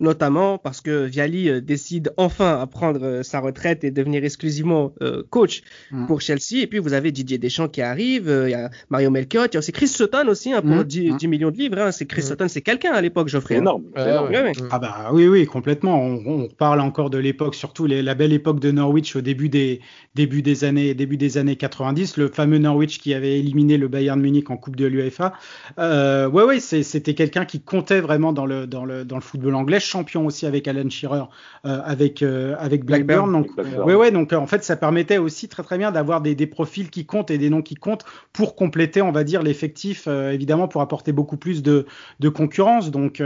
[0.00, 4.92] notamment parce que Viali euh, décide enfin à prendre euh, sa retraite et devenir exclusivement
[5.02, 6.06] euh, coach mm.
[6.06, 6.60] pour Chelsea.
[6.62, 9.56] Et puis vous avez Didier Deschamps qui arrive, il y a Mario Melchiot, il y
[9.56, 11.28] a aussi Chris Sutton aussi hein, pour 10, mm.
[11.28, 11.78] millions de livres.
[11.78, 11.92] Hein.
[11.92, 12.26] C'est Chris mm.
[12.26, 13.54] Sutton, c'est quelqu'un à l'époque, Geoffrey.
[13.54, 13.84] C'est énorme.
[13.96, 16.02] Ah bah oui, oui, complètement.
[16.02, 19.80] On, parle encore de l'époque, surtout la belle époque de Norwich au début des,
[20.14, 24.20] début des années, début des années 90, le fameux Norwich qui avait éliminé le Bayern
[24.20, 25.32] Munich en Coupe de l'UEFA.
[25.78, 29.54] Euh, ouais, ouais, c'était quelqu'un qui comptait vraiment dans le, dans le, dans le football
[29.54, 31.24] anglais champion aussi avec Alan Shearer,
[31.64, 33.30] euh, avec avec Blackburn.
[33.32, 36.46] Donc ouais ouais donc en fait ça permettait aussi très très bien d'avoir des, des,
[36.46, 40.68] profils qui comptent et des noms qui comptent pour compléter on va dire l'effectif évidemment
[40.68, 41.86] pour apporter beaucoup plus de,
[42.20, 42.90] de concurrence.
[42.90, 43.22] Donc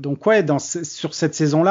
[0.00, 1.62] donc ouais dans sur cette saison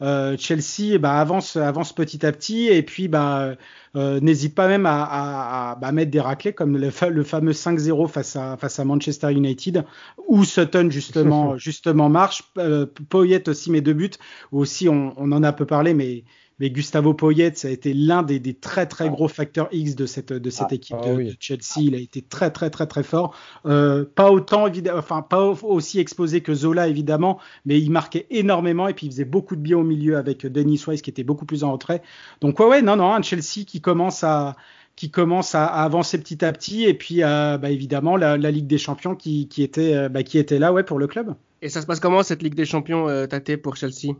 [0.00, 3.54] là Chelsea bah, avance avance petit à petit et puis bah
[3.96, 8.08] euh, n'hésite pas même à, à, à, mettre des raclés comme le, le fameux 5-0
[8.08, 9.84] face à, face à Manchester United,
[10.28, 12.44] où Sutton justement, justement marche.
[12.58, 14.10] Euh, Poyet aussi met deux buts,
[14.52, 16.22] aussi on, on, en a un peu parlé, mais
[16.60, 20.06] mais Gustavo Poyet, ça a été l'un des, des, très très gros facteurs X de
[20.06, 21.78] cette, de cette ah, équipe ah de, Chelsea.
[21.78, 23.34] Il a été très très très très fort.
[23.66, 28.94] Euh, pas autant enfin pas aussi exposé que Zola évidemment, mais il marquait énormément et
[28.94, 31.64] puis il faisait beaucoup de bien au milieu avec Denis Wise qui était beaucoup plus
[31.64, 32.02] en retrait.
[32.42, 34.54] Donc ouais ouais non non un Chelsea qui commence à
[34.96, 38.66] qui commence à, avancer petit à petit et puis euh, bah, évidemment la, la, Ligue
[38.66, 41.34] des Champions qui, qui était euh, bah, qui était là ouais pour le club.
[41.62, 44.14] Et ça se passe comment cette Ligue des Champions euh, Tate pour Chelsea?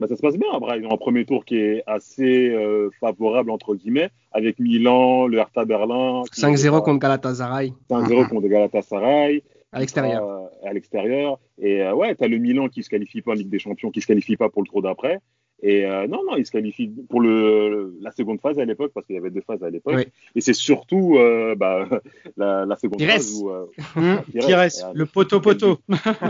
[0.00, 0.48] Bah, ça se passe bien.
[0.52, 5.26] Après, ils ont un premier tour qui est assez euh, favorable, entre guillemets, avec Milan,
[5.26, 6.22] le Hertha Berlin.
[6.32, 7.72] 5-0 contre Galatasaray.
[7.90, 9.42] 5-0 contre Galatasaray.
[9.72, 10.24] À l'extérieur.
[10.24, 11.38] Euh, à l'extérieur.
[11.58, 13.90] Et euh, ouais, tu as le Milan qui se qualifie pas en Ligue des Champions,
[13.90, 15.20] qui se qualifie pas pour le tour d'après.
[15.62, 19.06] Et euh, non, non, il se qualifie pour le, la seconde phase à l'époque, parce
[19.06, 19.94] qu'il y avait deux phases à l'époque.
[19.96, 20.04] Oui.
[20.34, 21.88] Et c'est surtout euh, bah,
[22.36, 23.12] la, la, seconde Pires.
[23.12, 23.48] phase où.
[23.48, 25.78] Euh, mmh, Pires, le poteau-poteau.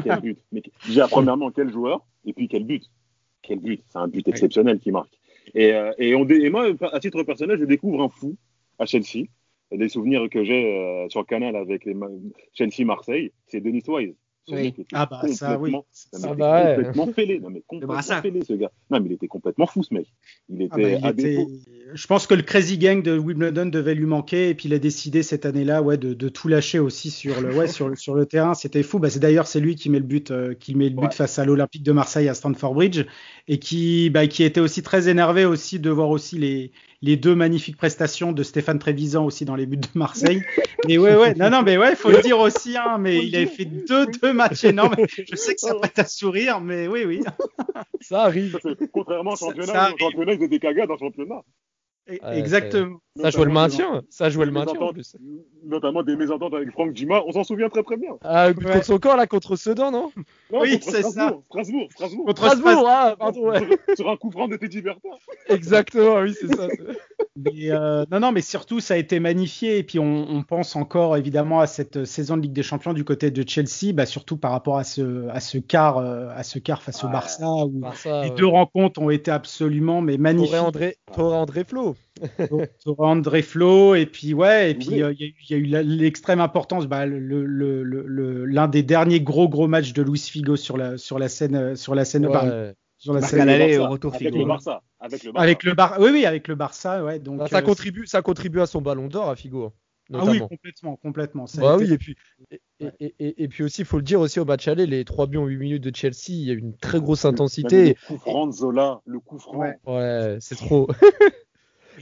[0.04, 0.38] Quel but.
[0.52, 2.84] Mais déjà, premièrement, quel joueur, et puis quel but
[3.46, 5.12] quel but C'est un but exceptionnel qui marque.
[5.54, 8.36] Et, euh, et, on et, moi, à titre personnel, je découvre un fou
[8.78, 9.26] à Chelsea.
[9.72, 11.94] Des souvenirs que j'ai euh, sur le canal avec les
[12.52, 14.14] Chelsea-Marseille, c'est Denis Wise.
[14.48, 14.74] Oui.
[14.92, 15.74] Ah bah ça oui.
[15.90, 17.40] Ça va, complètement fêlé.
[17.40, 18.70] Non mais complètement fêlé ce gars.
[18.90, 20.06] Non mais il était complètement fou ce mec.
[20.48, 21.46] Il était, ah bah, il était...
[21.94, 24.78] Je pense que le crazy gang de Wimbledon devait lui manquer et puis il a
[24.78, 28.26] décidé cette année-là ouais de, de, tout lâcher aussi sur le ouais sur, sur le
[28.26, 28.54] terrain.
[28.54, 28.98] C'était fou.
[28.98, 31.10] Bah, c'est d'ailleurs c'est lui qui met le but euh, qui met le but ouais.
[31.10, 33.06] face à l'Olympique de Marseille à Stamford Bridge
[33.48, 36.72] et qui bah, qui était aussi très énervé aussi de voir aussi les
[37.04, 40.42] les deux magnifiques prestations de Stéphane Trévisan aussi dans les buts de Marseille.
[40.88, 43.36] Et ouais, ouais, non, non, mais ouais, il faut le dire aussi, hein, mais il
[43.36, 44.96] avait fait deux, deux matchs énormes.
[45.30, 47.22] Je sais que ça prête à sourire, mais oui, oui.
[48.00, 48.58] Ça arrive.
[48.90, 51.42] Contrairement au championnat, ça, ça championnat, ils étaient cagades dans le championnat.
[52.06, 52.98] Exactement.
[53.20, 54.02] Ça jouait le maintien.
[54.10, 55.16] Ça jouait le maintien en plus.
[55.64, 57.22] Notamment des mésententes avec Franck Dumas.
[57.26, 58.10] On s'en souvient très très bien.
[58.22, 58.54] Ah, ouais.
[58.54, 60.10] contre son corps là, contre Sedan, non,
[60.52, 61.38] non Oui, c'est ça.
[61.48, 62.26] Strasbourg, Strasbourg.
[62.26, 63.60] Contre Strasbourg, ah, pardon, ouais.
[63.94, 65.10] Sur un coup franc de Teddy Bertin.
[65.48, 66.66] Exactement, oui, c'est ça.
[67.36, 69.78] mais, euh, non, non, mais surtout, ça a été magnifié.
[69.78, 73.04] Et puis, on, on, pense encore évidemment à cette saison de Ligue des Champions du
[73.04, 76.58] côté de Chelsea, bah, surtout par rapport à ce, à ce quart, euh, à ce
[76.58, 78.34] quart face ah, au Barça, où Barça, les ouais.
[78.34, 80.50] deux rencontres ont été absolument mais magnifiques.
[80.50, 81.93] Torre André, André Flo.
[82.98, 85.34] André Flo et puis ouais et puis il oui.
[85.48, 89.66] y, y, a eu l'extrême importance bah, l'un le, le, le, des derniers gros gros
[89.66, 92.32] matchs de Luis Figo sur la sur la scène sur la scène ouais.
[92.32, 95.62] bah, sur la scène aller au retour avec Figo le Barça avec le Barça avec
[95.64, 98.60] le Bar oui oui avec le Barça ouais donc bah, ça euh, contribue ça contribue
[98.60, 99.72] à son ballon d'or à Figo
[100.10, 100.30] Notamment.
[100.30, 101.46] Ah oui, complètement, complètement.
[101.46, 102.14] Ça bah oui, et puis,
[102.50, 102.60] et,
[103.00, 105.26] et, et, et, puis aussi, il faut le dire aussi au match aller, les 3
[105.26, 107.88] buts en 8 minutes de Chelsea, il y a une très grosse intensité.
[107.88, 109.56] Le coup franc de Zola, le coup franc.
[109.56, 110.88] Ouais, ouais c'est trop.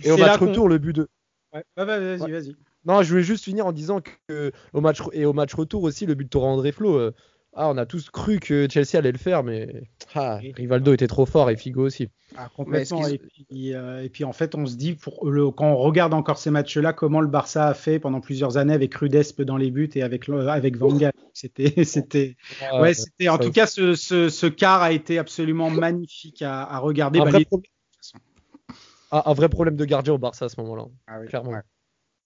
[0.05, 1.09] Et au match retour, le but de.
[1.53, 2.31] Ouais, vas-y, ouais.
[2.31, 2.57] vas-y.
[2.85, 6.07] Non, je voulais juste finir en disant que au match et au match retour aussi,
[6.07, 6.97] le but de Torre André Flo.
[6.97, 7.15] Euh,
[7.55, 11.27] ah, on a tous cru que Chelsea allait le faire, mais ah, Rivaldo était trop
[11.27, 12.09] fort et Figo aussi.
[12.35, 13.07] Ah, complètement.
[13.07, 16.15] Et puis, euh, et puis, en fait, on se dit, pour le, quand on regarde
[16.15, 19.71] encore ces matchs-là, comment le Barça a fait pendant plusieurs années avec Rudespe dans les
[19.71, 21.13] buts et avec, avec Van Gaal.
[21.35, 22.37] C'était, c'était,
[22.73, 26.63] ouais, ouais c'était, en tout cas, ce, ce, ce, quart a été absolument magnifique à,
[26.63, 27.21] à regarder.
[27.21, 27.47] Bah, les...
[29.13, 31.53] un, vrai problème de gardien au Barça à ce moment-là, ah oui, clairement.
[31.53, 31.63] Ouais.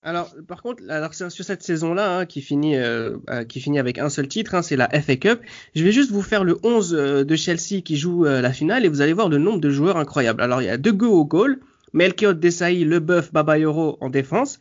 [0.07, 3.17] Alors, par contre, alors sur cette saison-là, hein, qui finit, euh,
[3.49, 5.41] qui finit avec un seul titre, hein, c'est la FA Cup.
[5.75, 8.85] Je vais juste vous faire le 11 euh, de Chelsea qui joue euh, la finale
[8.85, 10.41] et vous allez voir le nombre de joueurs incroyables.
[10.41, 11.59] Alors, il y a deux go au goal,
[11.93, 14.61] Melchior Desailly, Leboeuf, Babayoro en défense,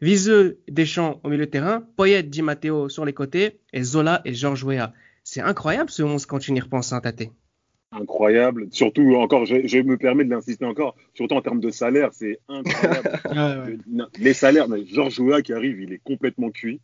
[0.00, 4.32] Viseux, Deschamps au milieu de terrain, Poyet, Di Matteo sur les côtés et Zola et
[4.32, 4.94] Georges Weah.
[5.24, 7.28] C'est incroyable ce 11 quand tu y repenses, hein, Tate
[8.00, 8.68] incroyable.
[8.70, 12.38] Surtout, encore, je, je me permets de l'insister encore, surtout en termes de salaire, c'est
[12.48, 13.20] incroyable.
[13.88, 14.04] ouais.
[14.18, 16.80] Les salaires, mais Georges Weah qui arrive, il est complètement cuit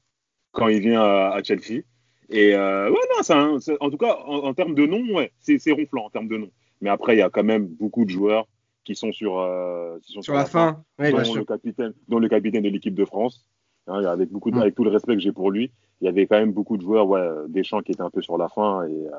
[0.53, 1.83] quand il vient à, à Chelsea.
[2.31, 5.59] Et euh, ouais, non, ça, en tout cas, en, en termes de nom, ouais, c'est
[5.71, 6.51] ronflant en termes de nom.
[6.81, 8.47] Mais après, il y a quand même beaucoup de joueurs
[8.85, 11.45] qui sont sur, euh, qui sont sur, sur la, la, fin, fin ouais, dont, le
[11.45, 13.47] capitaine, dont le capitaine de l'équipe de France.
[13.89, 14.63] Hein, avec, beaucoup de, mmh.
[14.63, 16.83] avec tout le respect que j'ai pour lui, il y avait quand même beaucoup de
[16.83, 19.13] joueurs, ouais, Deschamps qui étaient un peu sur la fin et, euh,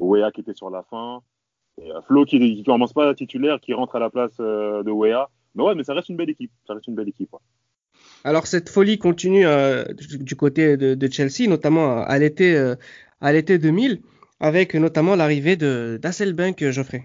[0.00, 1.20] Wea qui était sur la fin.
[1.80, 5.28] Euh, Flo qui ne commence pas titulaire, qui rentre à la place euh, de Wea.
[5.54, 6.52] Mais ouais, mais ça reste une belle équipe.
[6.66, 7.34] Ça reste une belle équipe.
[8.24, 12.56] Alors cette folie continue euh, du, côté de, Chelsea, notamment à l'été
[13.20, 14.00] à l'été 2000.
[14.40, 17.04] avec notamment l'arrivée de d'Asselbank Geoffrey.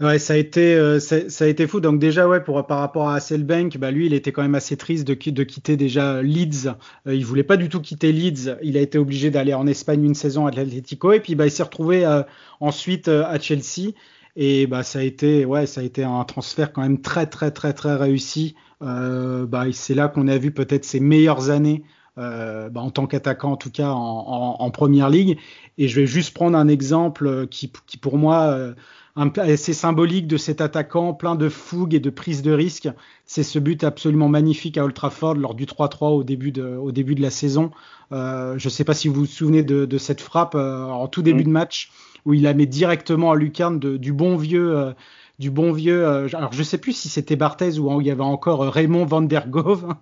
[0.00, 1.78] Ouais, ça a été euh, ça, a été fou.
[1.80, 4.76] Donc déjà ouais pour par rapport à Hasselbank, bah lui il était quand même assez
[4.76, 6.74] triste de, quitter déjà Leeds.
[7.06, 8.56] Euh, il voulait pas du tout quitter Leeds.
[8.64, 11.52] Il a été obligé d'aller en Espagne une saison à l'Atlético et puis bah il
[11.52, 12.24] s'est retrouvé euh,
[12.58, 13.92] ensuite euh, à Chelsea
[14.34, 17.52] et bah ça a été ouais ça a été un transfert quand même très très
[17.52, 18.56] très très réussi.
[18.80, 21.84] Bah c'est là qu'on a vu peut-être ses meilleures années.
[22.16, 25.36] Bah, en tant qu'attaquant en tout cas en, en, en, première ligue
[25.78, 27.68] et je vais juste prendre un exemple qui
[28.00, 28.74] pour moi
[29.16, 32.88] assez symbolique de cet attaquant, plein de fougue et de prise de risque.
[33.26, 36.92] C'est ce but absolument magnifique à Old Trafford lors du 3-3 au début de, au
[36.92, 37.70] début de la saison.
[38.12, 41.08] Euh, je ne sais pas si vous vous souvenez de, de cette frappe euh, en
[41.08, 41.46] tout début mmh.
[41.46, 41.92] de match
[42.24, 44.76] où il la met directement à lucarne de, du bon vieux.
[44.76, 44.92] Euh,
[45.38, 46.06] du bon vieux.
[46.06, 49.22] Euh, alors je sais plus si c'était Barthez ou il y avait encore Raymond van
[49.22, 49.94] der Gove,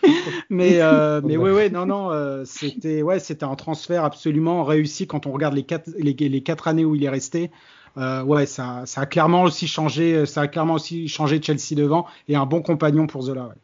[0.50, 5.06] mais euh, mais ouais ouais non non euh, c'était ouais c'était un transfert absolument réussi
[5.06, 7.50] quand on regarde les quatre les, les quatre années où il est resté
[7.96, 12.36] euh, ouais, ça, a clairement aussi changé, ça a clairement aussi changé Chelsea devant et
[12.36, 13.46] un bon compagnon pour Zola.
[13.46, 13.54] Ouais.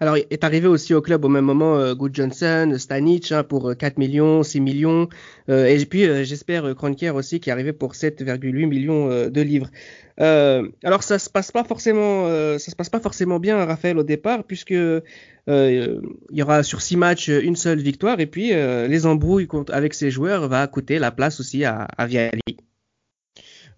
[0.00, 3.76] Alors, est arrivé aussi au club au même moment euh, Good Johnson, Stanic hein, pour
[3.76, 5.08] 4 millions, 6 millions,
[5.48, 9.70] euh, et puis euh, j'espère Kroenker aussi qui est arrivé pour 7,8 millions de livres.
[10.18, 12.26] alors ça se passe pas forcément,
[12.58, 16.00] ça se passe pas forcément bien, Raphaël au départ, puisque il
[16.32, 20.48] y aura sur 6 matchs une seule victoire, et puis les embrouilles avec ses joueurs
[20.48, 22.58] va coûter la place aussi à, à Viali.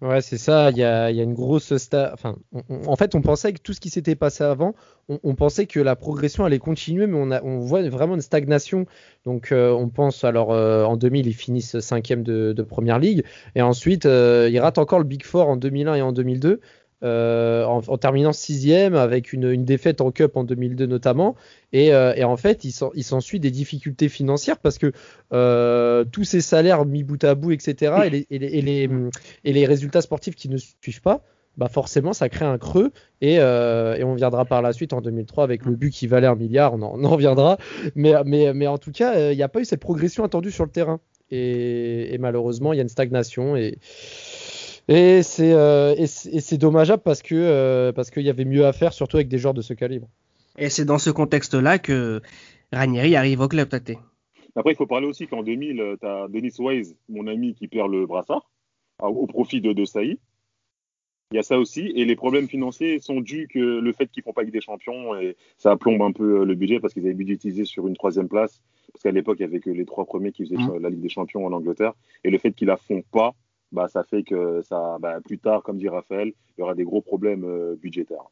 [0.01, 0.71] Ouais, c'est ça.
[0.71, 2.09] Il y a, une grosse sta...
[2.13, 2.35] enfin,
[2.87, 4.73] en fait, on pensait que tout ce qui s'était passé avant,
[5.07, 8.87] on, pensait que la progression allait continuer, mais on, voit vraiment une stagnation.
[9.25, 13.23] Donc, euh, on pense alors euh, en 2000, ils finissent cinquième de, de première ligue,
[13.53, 16.61] et ensuite, euh, ils ratent encore le Big Four en 2001 et en 2002
[17.03, 21.35] euh, en, terminant sixième avec une, défaite en Cup en 2002 notamment.
[21.73, 24.91] Et, euh, et en fait, il s'ensuit des difficultés financières parce que
[25.33, 30.57] euh, tous ces salaires mis bout à bout, etc., et les, résultats sportifs qui ne
[30.57, 31.23] suivent pas,
[31.57, 35.65] bah forcément ça crée un creux et, on viendra par la suite en 2003 avec
[35.65, 37.57] le but qui valait un milliard, on en, on en reviendra.
[37.95, 40.99] Mais en tout cas, il n'y a pas eu cette progression attendue sur le terrain.
[41.31, 43.79] Et, et malheureusement, il y a une stagnation et,
[44.93, 48.73] et c'est euh, et c'est dommageable parce que euh, parce qu'il y avait mieux à
[48.73, 50.09] faire, surtout avec des joueurs de ce calibre.
[50.57, 52.21] Et c'est dans ce contexte-là que
[52.73, 53.93] Ranieri arrive au club, Tate.
[54.53, 57.89] Après, il faut parler aussi qu'en 2000, tu as Denis Wise, mon ami, qui perd
[57.89, 58.51] le brassard
[59.01, 60.19] au profit de, de Saï.
[61.31, 61.93] Il y a ça aussi.
[61.95, 65.15] Et les problèmes financiers sont dus que le fait qu'ils font pas Ligue des Champions
[65.15, 68.61] et ça plombe un peu le budget parce qu'ils avaient budgétisé sur une troisième place.
[68.91, 70.79] Parce qu'à l'époque, il y avait que les trois premiers qui faisaient mmh.
[70.81, 71.93] la Ligue des Champions en Angleterre.
[72.25, 73.33] Et le fait qu'ils la font pas,
[73.71, 76.83] bah, ça fait que ça, bah, plus tard, comme dit Raphaël, il y aura des
[76.83, 78.29] gros problèmes euh, budgétaires.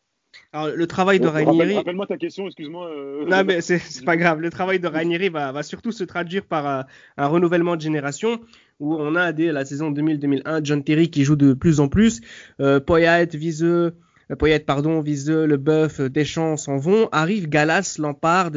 [0.54, 1.76] Alors, le travail de bon, Ranieri.
[1.76, 2.88] Rappelle-moi ta question, excuse-moi.
[2.90, 3.26] Euh...
[3.26, 4.40] Non, mais c'est pas grave.
[4.42, 6.86] Le travail de Ranieri va, va surtout se traduire par un,
[7.18, 8.40] un, renouvellement de génération
[8.80, 12.22] où on a dès la saison 2000-2001 John Terry qui joue de plus en plus.
[12.60, 13.96] Euh, Poyet, Viseux.
[14.38, 17.10] Poyet, pardon, Viseux, Le Boeuf, Deschamps s'en vont.
[17.12, 18.52] Arrive Galas, Lampard,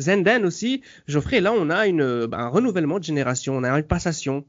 [0.00, 0.82] Zenden aussi.
[1.06, 4.44] Geoffrey, là, on a une, un renouvellement de génération, on a une passation.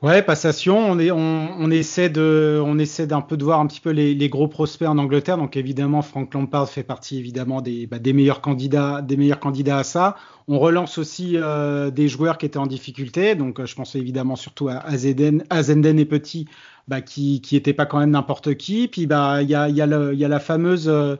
[0.00, 0.78] Ouais, passation.
[0.78, 1.16] On, est, on,
[1.58, 4.46] on essaie de, on essaie d'un peu de voir un petit peu les, les, gros
[4.46, 5.36] prospects en Angleterre.
[5.38, 9.78] Donc évidemment, Frank Lampard fait partie évidemment des, bah, des meilleurs candidats, des meilleurs candidats
[9.78, 10.14] à ça.
[10.46, 13.34] On relance aussi euh, des joueurs qui étaient en difficulté.
[13.34, 16.46] Donc euh, je pense évidemment surtout à Azenden et Petit,
[16.86, 18.86] bah, qui, qui étaient pas quand même n'importe qui.
[18.86, 21.16] Puis bah il y a, y, a y a la fameuse euh,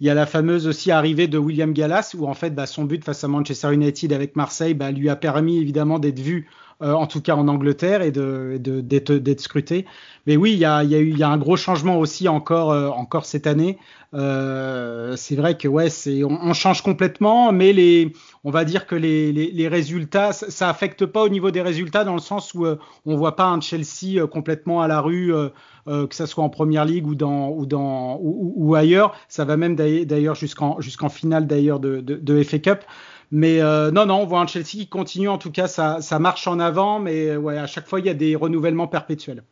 [0.00, 2.84] il y a la fameuse aussi arrivée de William Gallas, où en fait bah, son
[2.84, 6.48] but face à Manchester United avec Marseille bah, lui a permis évidemment d'être vu
[6.82, 9.86] euh, en tout cas en Angleterre, et d'être de, d'être scruté.
[10.26, 12.88] Mais oui, il y a, y, a y a un gros changement aussi encore, euh,
[12.88, 13.78] encore cette année.
[14.14, 15.88] Euh, c'est vrai que ouais,
[16.24, 18.12] on, on, change complètement, mais les,
[18.42, 21.60] on va dire que les, les, les résultats, ça, ça, affecte pas au niveau des
[21.60, 25.34] résultats dans le sens où euh, on voit pas un Chelsea complètement à la rue,
[25.34, 29.14] euh, que ça soit en première ligue ou dans ou dans ou ailleurs.
[29.28, 32.84] Ça va même d'ailleurs jusqu'en jusqu'en finale d'ailleurs de, de, de FA Cup.
[33.30, 35.28] Mais euh, non, non, on voit un Chelsea qui continue.
[35.28, 38.08] En tout cas, ça, ça marche en avant, mais ouais, à chaque fois, il y
[38.08, 39.42] a des renouvellements perpétuels.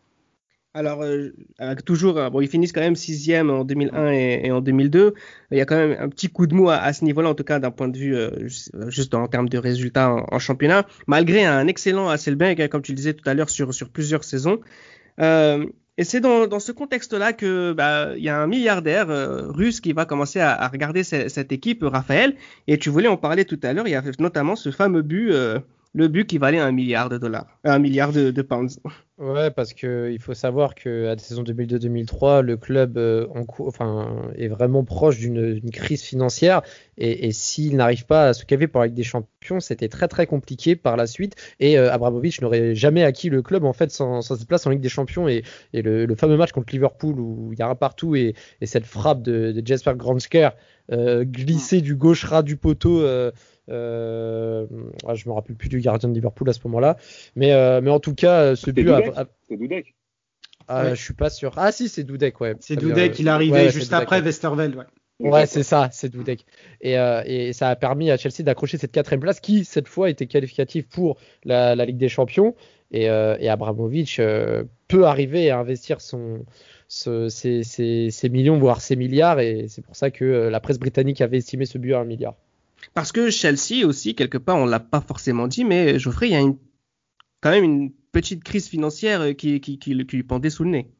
[0.72, 1.30] Alors, euh,
[1.86, 5.14] toujours, bon, ils finissent quand même sixième en 2001 et, en 2002.
[5.50, 7.44] Il y a quand même un petit coup de mou à, ce niveau-là, en tout
[7.44, 8.46] cas d'un point de vue euh,
[8.88, 12.96] juste en termes de résultats en, championnat, malgré un excellent Hasselbank, hein, comme tu le
[12.96, 14.60] disais tout à l'heure, sur, sur plusieurs saisons.
[15.18, 15.64] Euh,
[15.98, 19.80] et c'est dans, dans, ce contexte-là que bah, il y a un milliardaire euh, russe
[19.80, 22.36] qui va commencer à, à regarder cette, équipe, Raphaël.
[22.66, 23.88] Et tu voulais en parler tout à l'heure.
[23.88, 25.32] Il y a notamment ce fameux but
[25.96, 28.78] le but qui valait un milliard de dollars, un milliard de, de pounds.
[29.16, 33.46] Ouais, parce que il faut savoir que à la saison 2002-2003, le club euh, en
[33.60, 36.60] enfin, est vraiment proche d'une crise financière
[36.98, 40.26] et, et s'il n'arrive pas à se caver pour avec des champions, c'était très très
[40.26, 44.20] compliqué par la suite et euh, Abramovich n'aurait jamais acquis le club en fait sans,
[44.20, 47.18] sans cette place en Ligue des Champions et, et le, le, fameux match contre Liverpool
[47.18, 50.50] où il y a un partout et, et cette frappe de, de Jesper Gransker
[50.92, 53.00] euh, glissé du gauche ras du poteau.
[53.68, 54.66] Euh,
[55.06, 56.96] ah, je me rappelle plus du gardien de Liverpool à ce moment-là,
[57.34, 58.88] mais euh, mais en tout cas, ce but.
[59.48, 59.94] C'est Dudek.
[60.68, 60.96] Ah, ouais.
[60.96, 61.52] je suis pas sûr.
[61.56, 62.54] Ah si, c'est Dudek, ouais.
[62.60, 64.84] C'est Dudek, il est arrivé ouais, juste après Westerveld, ouais.
[65.18, 66.44] Ouais, c'est ça, c'est Dudek.
[66.82, 70.10] Et, euh, et, ça a permis à Chelsea d'accrocher cette quatrième place qui, cette fois,
[70.10, 72.54] était qualificative pour la, la Ligue des Champions.
[72.90, 76.44] Et, euh, et Abramovich euh, peut arriver à investir son,
[76.88, 79.40] ce, ses, ses, ses, millions, voire ses milliards.
[79.40, 82.04] Et c'est pour ça que euh, la presse britannique avait estimé ce but à un
[82.04, 82.34] milliard.
[82.94, 86.36] Parce que Chelsea aussi, quelque part, on l'a pas forcément dit, mais Geoffrey, il y
[86.36, 86.42] a
[87.40, 90.90] quand même une petite crise financière qui, qui lui pendait sous le nez.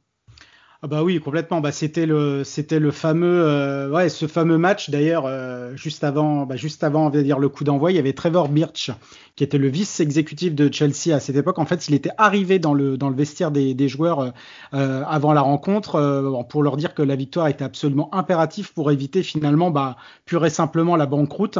[0.86, 1.60] Ah bah oui, complètement.
[1.60, 6.46] Bah c'était le c'était le fameux euh, ouais ce fameux match d'ailleurs euh, juste avant
[6.46, 8.92] bah, juste avant on va dire le coup d'envoi, il y avait Trevor Birch
[9.34, 11.58] qui était le vice exécutif de Chelsea à cette époque.
[11.58, 14.32] En fait, il était arrivé dans le dans le vestiaire des, des joueurs
[14.74, 18.92] euh, avant la rencontre euh, pour leur dire que la victoire était absolument impérative pour
[18.92, 21.58] éviter finalement bah pur et simplement la banqueroute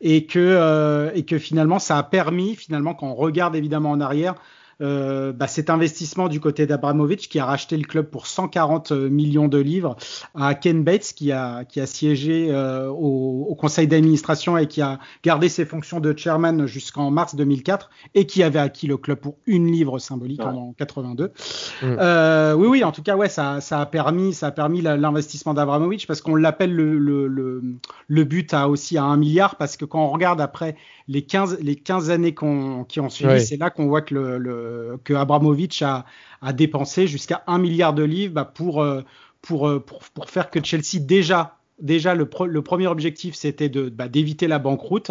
[0.00, 4.00] et que euh, et que finalement ça a permis finalement quand on regarde évidemment en
[4.00, 4.36] arrière
[4.80, 9.48] euh, bah, cet investissement du côté d'Abramovich qui a racheté le club pour 140 millions
[9.48, 9.96] de livres
[10.36, 14.80] à Ken Bates qui a, qui a siégé euh, au, au, conseil d'administration et qui
[14.80, 19.18] a gardé ses fonctions de chairman jusqu'en mars 2004 et qui avait acquis le club
[19.18, 20.46] pour une livre symbolique ouais.
[20.46, 21.26] en 82.
[21.26, 21.30] Mmh.
[21.82, 25.54] Euh, oui, oui, en tout cas, ouais, ça, ça a permis, ça a permis l'investissement
[25.54, 27.62] d'Abramovich parce qu'on l'appelle le, le, le,
[28.06, 30.76] le, but à aussi à un milliard parce que quand on regarde après
[31.08, 33.40] les 15, les 15 années qu'on, qui ont suivi, ouais.
[33.40, 34.67] c'est là qu'on voit que le, le
[35.04, 36.04] que Abramovich a,
[36.52, 38.86] dépensé jusqu'à un milliard de livres bah, pour,
[39.42, 44.46] pour, pour, pour, faire que Chelsea déjà, déjà le, premier objectif c'était de, bah, d'éviter
[44.46, 45.10] la banqueroute.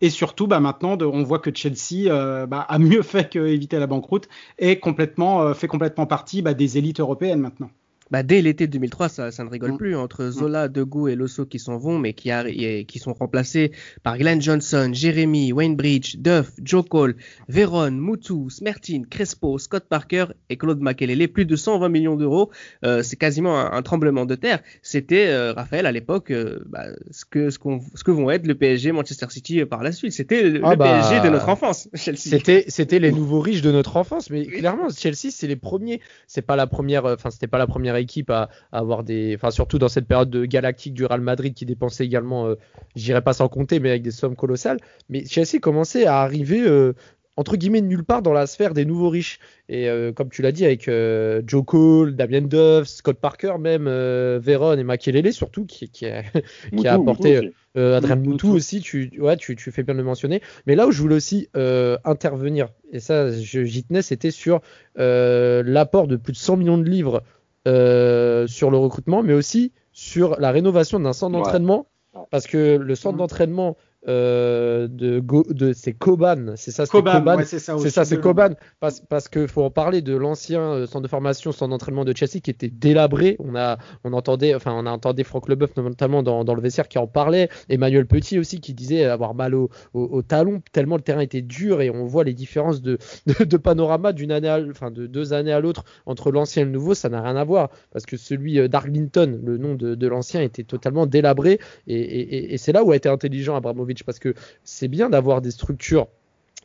[0.00, 4.28] Et surtout, bah, maintenant, on voit que Chelsea euh, a mieux fait qu'éviter la banqueroute
[4.58, 7.70] et complètement, euh, fait complètement partie des élites européennes maintenant
[8.10, 9.78] bah, dès l'été 2003, ça, ça, ne rigole mmh.
[9.78, 13.72] plus entre Zola, Degou et Losso qui s'en vont, mais qui, a, qui sont remplacés
[14.02, 17.16] par Glenn Johnson, Jeremy, Wayne Bridge, Duff, Joe Cole,
[17.48, 21.28] Veron, Mutu, Smertin, Crespo, Scott Parker et Claude Makelele.
[21.28, 22.50] Plus de 120 millions d'euros,
[22.84, 24.60] euh, c'est quasiment un, un, tremblement de terre.
[24.82, 28.46] C'était, euh, Raphaël, à l'époque, euh, bah, ce, que, ce, qu ce que vont être
[28.46, 30.12] le PSG, Manchester City par la suite.
[30.12, 32.18] C'était le, ah bah, PSG de notre enfance, Chelsea.
[32.18, 36.00] C'était, c'était les nouveaux riches de notre enfance, mais clairement, Chelsea, c'est les premiers.
[36.26, 39.50] C'est pas la première, enfin, c'était pas la première équipe à, à, avoir des, enfin
[39.50, 42.54] surtout dans cette période de galactique du Real Madrid qui dépensait également, euh,
[42.96, 44.78] j'irai pas sans compter, mais avec des sommes colossales.
[45.08, 46.94] Mais Chelsea commençait à arriver euh,
[47.36, 49.38] entre guillemets nulle part dans la sphère des nouveaux riches.
[49.68, 53.86] Et euh, comme tu l'as dit avec euh, Joe Cole, Damien Duff, Scott Parker, même
[53.88, 56.40] euh, Veron et Makelele surtout qui, qui, a, qui
[56.72, 58.80] Moutou, a apporté euh, Adrien Moutou aussi.
[58.80, 60.42] Tu, ouais, tu, tu fais bien de le mentionner.
[60.66, 64.60] Mais là où je voulais aussi euh, intervenir et ça j'y tenais, c'était sur
[64.96, 67.22] l'apport de plus de 100 millions de livres
[67.66, 71.86] euh, sur le recrutement, mais aussi sur la rénovation d'un centre d'entraînement.
[72.14, 72.22] Ouais.
[72.30, 73.18] Parce que le centre mmh.
[73.18, 78.20] d'entraînement euh, de, Go, de c'est Koban, c'est ça, c'est Koban, ouais, c'est ça, c'est
[78.20, 82.04] Koban, parce, parce que faut en parler de l'ancien euh, centre de formation, centre d'entraînement
[82.04, 83.36] de Chelsea qui était délabré.
[83.38, 86.88] On a, on entendait, enfin, on a entendu Franck Leboeuf notamment dans, dans le vestiaire
[86.88, 90.96] qui en parlait, Emmanuel Petit aussi qui disait avoir mal au, au, au, talon tellement
[90.96, 91.80] le terrain était dur.
[91.80, 95.32] Et on voit les différences de, de, de panorama d'une année, à, enfin, de deux
[95.32, 97.70] années à l'autre entre l'ancien et le nouveau, ça n'a rien à voir.
[97.90, 101.58] Parce que celui euh, d'Arlington, le nom de, de l'ancien, était totalement délabré.
[101.86, 105.40] Et, et, et c'est là où a été intelligent Abramovich parce que c'est bien d'avoir
[105.40, 106.08] des structures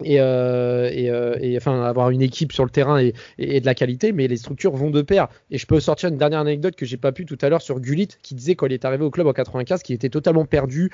[0.03, 3.65] et, euh, et, euh, et, enfin avoir une équipe sur le terrain et, et, de
[3.65, 5.27] la qualité, mais les structures vont de pair.
[5.51, 7.79] Et je peux sortir une dernière anecdote que j'ai pas pu tout à l'heure sur
[7.79, 10.91] Gullit qui disait quand il est arrivé au club en 95 qu'il était totalement perdu.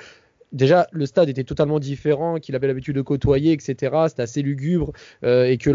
[0.51, 3.75] Déjà, le stade était totalement différent, qu'il avait l'habitude de côtoyer, etc.
[4.07, 4.93] C'était assez lugubre
[5.23, 5.69] euh, et que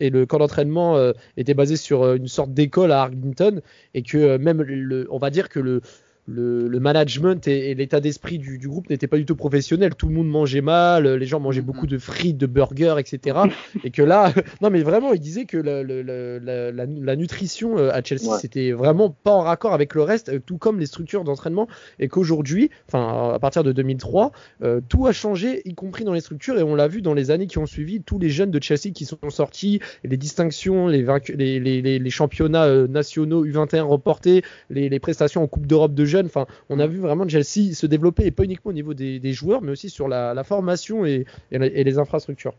[0.00, 3.60] et, le camp d'entraînement était basé sur une sorte d'école à Arlington
[3.94, 5.80] et que même le, on va dire que le
[6.26, 9.94] le, le, management et, et l'état d'esprit du, du, groupe n'était pas du tout professionnel.
[9.94, 13.38] Tout le monde mangeait mal, les gens mangeaient beaucoup de frites, de burgers, etc.
[13.84, 17.90] et que là, non mais vraiment, il disait que la, la, la, la nutrition euh,
[17.92, 18.38] à Chelsea, ouais.
[18.40, 22.08] c'était vraiment pas en raccord avec le reste, euh, tout comme les structures d'entraînement, et
[22.08, 26.58] qu'aujourd'hui, enfin à partir de 2003, euh, tout a changé, y compris dans les structures,
[26.58, 28.92] et on l'a vu dans les années qui ont suivi, tous les jeunes de Chelsea
[28.92, 34.98] qui sont sortis, les distinctions, les, les, les, les championnats nationaux U21 reportés, les, les
[34.98, 36.26] prestations en Coupe d'Europe de jeunes jeunes.
[36.26, 39.32] Enfin, on a vu vraiment Chelsea se développer et pas uniquement au niveau des, des
[39.32, 42.54] joueurs, mais aussi sur la, la formation et, et, et, les infrastructures.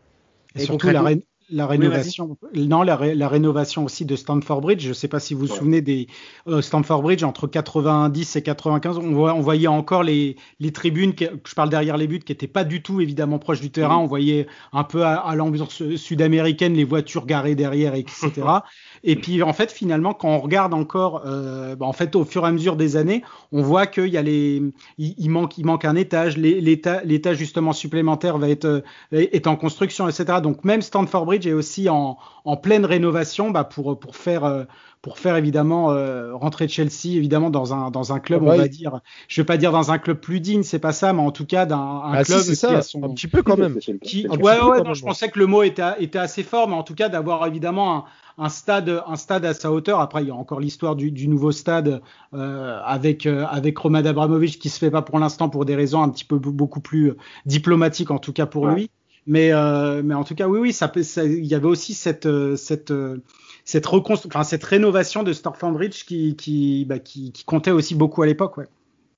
[0.54, 1.02] Et, surtout la,
[1.50, 4.82] la rénovation, non, la, la, rénovation aussi de Stamford Bridge.
[4.82, 6.06] Je ne sais pas si vous vous souvenez des
[6.46, 8.98] euh, Stamford Bridge entre 90 et 95.
[8.98, 12.32] On, voit, on voyait encore les, les tribunes, que, je parle derrière les buts, qui
[12.32, 13.96] n'étaient pas du tout évidemment proches du terrain.
[13.96, 18.30] On voyait un peu à, à l'ambiance sud-américaine les voitures garées derrière, etc.
[19.04, 22.44] et puis en fait, finalement, quand on regarde encore, euh, bah, en fait, au fur
[22.44, 23.22] et à mesure des années,
[23.52, 24.62] on voit qu'il y a les,
[24.98, 26.36] il, il, manque, il manque un étage.
[26.36, 28.82] L'étage justement supplémentaire va être euh,
[29.12, 30.40] est en construction, etc.
[30.42, 32.18] Donc même Stamford Bridge est aussi en,
[32.62, 34.64] pleine rénovation bah, pour, pour, faire, euh,
[35.02, 39.00] pour faire évidemment euh, rentrer Chelsea évidemment dans un, dans un club, on va dire,
[39.28, 41.46] je vais pas dire dans un club plus digne, c'est pas ça, mais en tout
[41.46, 43.04] cas d'un un ah, club qui a son...
[43.04, 43.78] un petit peu quand même.
[44.02, 44.26] Qui...
[44.28, 46.94] Ouais, ouais, non, je pensais que le mot était, était assez fort, mais en tout
[46.94, 48.04] cas d'avoir évidemment un,
[48.38, 50.00] un, stade, un stade à sa hauteur.
[50.00, 52.00] Après, il y a encore l'histoire du, du, nouveau stade
[52.34, 56.02] euh, avec, euh, avec Roman Abramovich qui se fait pas pour l'instant pour des raisons
[56.02, 57.12] un petit peu beaucoup plus
[57.46, 58.74] diplomatiques, en tout cas pour ouais.
[58.74, 58.90] lui.
[59.28, 62.24] Mais, euh, mais en tout cas, oui, oui, ça, ça, il y avait aussi cette,
[62.24, 63.22] euh, cette, euh,
[63.66, 68.22] cette, enfin, cette rénovation de Stamford Bridge qui, qui, bah, qui, qui, comptait aussi beaucoup
[68.22, 68.56] à l'époque.
[68.56, 68.64] Ouais.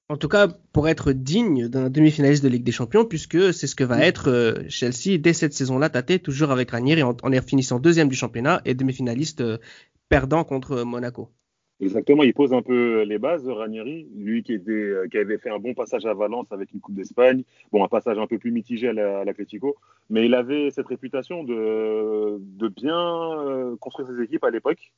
[0.08, 3.76] En tout cas, pour être digne d'un demi-finaliste de Ligue des Champions, puisque c'est ce
[3.76, 4.02] que va oui.
[4.02, 8.62] être Chelsea dès cette saison-là, tâté toujours avec Ranieri en, en finissant deuxième du championnat
[8.64, 9.44] et demi-finaliste
[10.08, 11.30] perdant contre Monaco.
[11.81, 15.72] Exactement, il pose un peu les bases, Ranieri, lui euh, qui avait fait un bon
[15.72, 19.24] passage à Valence avec une Coupe d'Espagne, bon, un passage un peu plus mitigé à
[19.24, 19.76] l'Atlético,
[20.11, 24.93] mais il avait cette réputation de, bien euh, construire ses équipes à l'époque.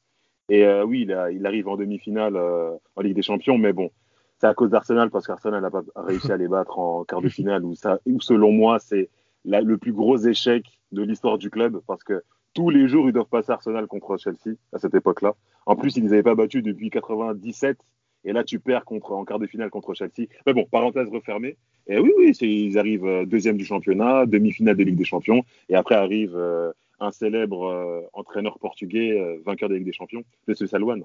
[0.49, 3.93] Et euh, oui, il, arrive en demi-finale en Ligue des Champions, mais bon,
[4.39, 7.29] c'est à cause d'Arsenal parce qu'Arsenal n'a pas réussi à les battre en quart de
[7.29, 7.75] finale, où,
[8.07, 9.09] où selon moi, c'est
[9.45, 12.25] le plus gros échec de l'histoire du club parce que
[12.55, 15.35] tous les jours, ils doivent passer Arsenal contre Chelsea à cette époque-là.
[15.67, 17.79] En plus, ils ne les avaient pas battus depuis 97.
[18.25, 20.29] Et là, tu perds en quart de finale contre Chelsea.
[20.47, 21.57] Mais bon, parenthèse refermée.
[21.89, 25.45] Et oui, oui, ils arrivent euh, deuxième du championnat, demi-finale de Ligue des Champions.
[25.69, 30.55] Et après arrive euh, un célèbre euh, entraîneur portugais, vainqueur de Ligue des Champions, de
[30.55, 31.03] Salouane.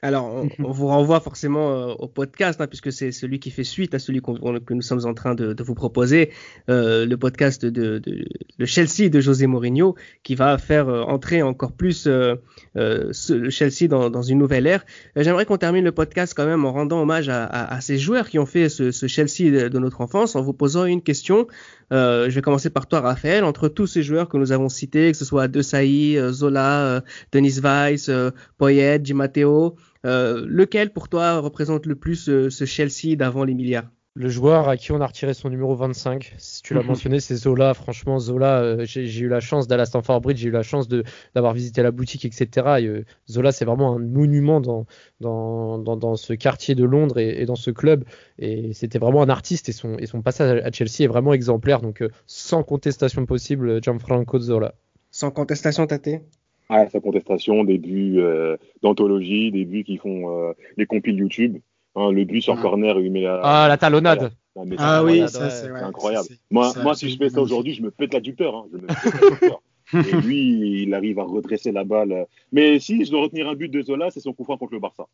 [0.00, 3.64] Alors, on, on, vous renvoie forcément euh, au podcast, hein, puisque c'est celui qui fait
[3.64, 4.32] suite à celui qu
[4.64, 6.30] que nous sommes en train de, de vous proposer,
[6.68, 8.24] euh, le podcast de, de,
[8.58, 12.38] de, Chelsea de José Mourinho, qui va faire euh, entrer encore plus ce,
[12.74, 14.84] le Chelsea dans, dans, une nouvelle ère.
[15.16, 18.28] J'aimerais qu'on termine le podcast quand même en rendant hommage à, à, à ces joueurs
[18.28, 21.46] qui ont fait ce, ce Chelsea de, notre enfance, en vous posant une question.
[21.90, 23.44] je vais commencer par toi, Raphaël.
[23.44, 27.60] Entre tous ces joueurs que nous avons cités, que ce soit De Sailly, Zola, Denis
[27.60, 28.10] Weiss,
[28.58, 33.54] Poyet, Di Matteo, euh, lequel pour toi représente le plus euh, ce Chelsea d'avant les
[33.54, 33.90] milliards?
[34.18, 37.36] Le joueur à qui on a retiré son numéro 25, si tu l'as mentionné, c'est
[37.36, 37.72] Zola.
[37.72, 40.88] Franchement, Zola, euh, j'ai eu la chance d'aller à Stamford Bridge, j'ai eu la chance
[40.88, 42.48] d'avoir visité la boutique, etc.
[42.80, 44.86] Et, euh, Zola, c'est vraiment un monument dans,
[45.20, 48.02] dans, dans, dans, ce quartier de Londres et, et dans ce club.
[48.40, 51.80] Et c'était vraiment un artiste et son, et son passage à Chelsea est vraiment exemplaire.
[51.80, 54.74] Donc, euh, sans contestation possible, Gianfranco Zola.
[55.12, 56.22] Sans contestation, Tate?
[56.68, 61.58] Ah, sa contestation, des buts euh, d'anthologie, des buts qui font euh, les compiles YouTube.
[61.94, 62.62] Hein, le but sur ah.
[62.62, 63.40] corner, il met la.
[63.42, 64.30] Ah, la talonnade.
[64.56, 66.28] Ah, ah oui, ça, c'est ouais, incroyable.
[66.50, 68.54] Moi, moi si je fais ça aujourd'hui, je me pète l'adducteur.
[68.54, 68.66] Hein.
[68.72, 69.62] Je me pète l'adducteur.
[69.94, 72.26] Et lui, il arrive à redresser la balle.
[72.52, 74.80] Mais si je dois retenir un but de Zola, c'est son coup franc contre le
[74.80, 75.06] Barça.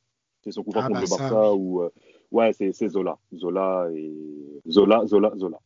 [0.43, 1.91] C'est son coup franc ah contre bah le Barça ça, où, euh,
[2.33, 3.19] ouais, c'est Zola.
[3.33, 4.13] Zola et
[4.69, 5.59] Zola, Zola, Zola.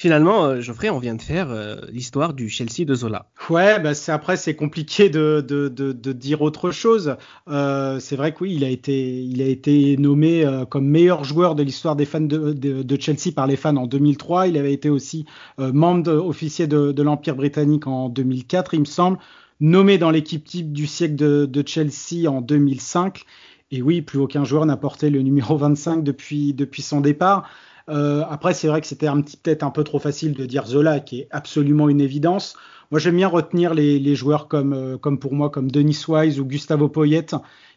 [0.00, 3.26] Finalement, euh, Geoffrey, on vient de faire euh, l'histoire du Chelsea de Zola.
[3.50, 7.16] Ouais, bah après c'est compliqué de, de, de, de, dire autre chose.
[7.48, 11.22] Euh, c'est vrai que oui, il a été il a été nommé euh, comme meilleur
[11.22, 14.48] joueur de l'histoire des fans de, de, Chelsea par les fans en 2003.
[14.48, 15.26] Il avait été aussi
[15.58, 19.18] euh, membre officier de, l'Empire britannique en 2004, il me semble.
[19.60, 23.20] Nommé dans l'équipe type du siècle de, de Chelsea en 2005.
[23.70, 27.50] Et oui, plus aucun joueur n'a porté le numéro 25 depuis depuis son départ.
[27.90, 30.66] Euh, après, c'est vrai que c'était un petit peut-être un peu trop facile de dire
[30.66, 32.56] Zola, qui est absolument une évidence.
[32.90, 36.40] Moi, j'aime bien retenir les, les joueurs comme, euh, comme pour moi, comme Denis Wise
[36.40, 37.26] ou Gustavo Poyet,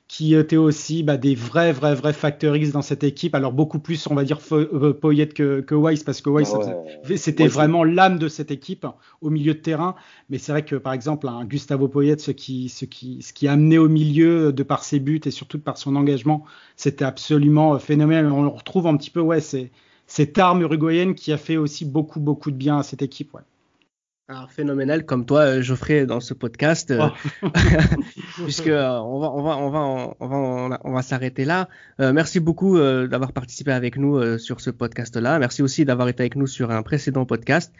[0.07, 3.33] qui étaient aussi bah, des vrais, vrais, vrais factor X dans cette équipe.
[3.33, 7.17] Alors beaucoup plus, on va dire, euh, Poyet que, que Wise, parce que Wise, ouais.
[7.17, 8.85] c'était ouais, vraiment l'âme de cette équipe
[9.21, 9.95] au milieu de terrain.
[10.29, 13.47] Mais c'est vrai que, par exemple, un Gustavo Poyet, ce qui, ce, qui, ce qui
[13.47, 16.43] a amené au milieu de par ses buts et surtout de par son engagement,
[16.75, 18.31] c'était absolument phénoménal.
[18.31, 19.71] On le retrouve un petit peu, ouais, c'est
[20.15, 23.33] cette arme uruguayenne qui a fait aussi beaucoup, beaucoup de bien à cette équipe.
[23.33, 23.41] Ouais.
[24.27, 27.47] Alors, phénoménal comme toi, euh, Geoffrey, dans ce podcast, oh.
[28.43, 29.79] puisque euh, on va, on va, on va,
[30.19, 31.67] on va, on va, s'arrêter là.
[31.99, 35.39] Euh, merci beaucoup euh, d'avoir participé avec nous euh, sur ce podcast-là.
[35.39, 37.73] Merci aussi d'avoir été avec nous sur un précédent podcast.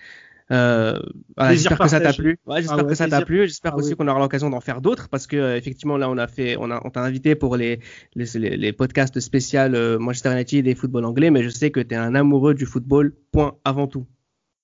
[0.52, 1.00] Euh,
[1.38, 2.38] voilà, j'espère que ça t'a plu.
[2.46, 3.48] Ouais, j'espère ah ouais, que ça t'a plu.
[3.48, 3.96] J'espère ah aussi oui.
[3.96, 6.70] qu'on aura l'occasion d'en faire d'autres parce que euh, effectivement là on a fait, on
[6.70, 7.80] a, on t'a invité pour les
[8.16, 11.80] les, les, les podcasts spéciaux euh, Manchester United et football anglais, mais je sais que
[11.80, 13.14] tu es un amoureux du football.
[13.32, 14.06] Point avant tout.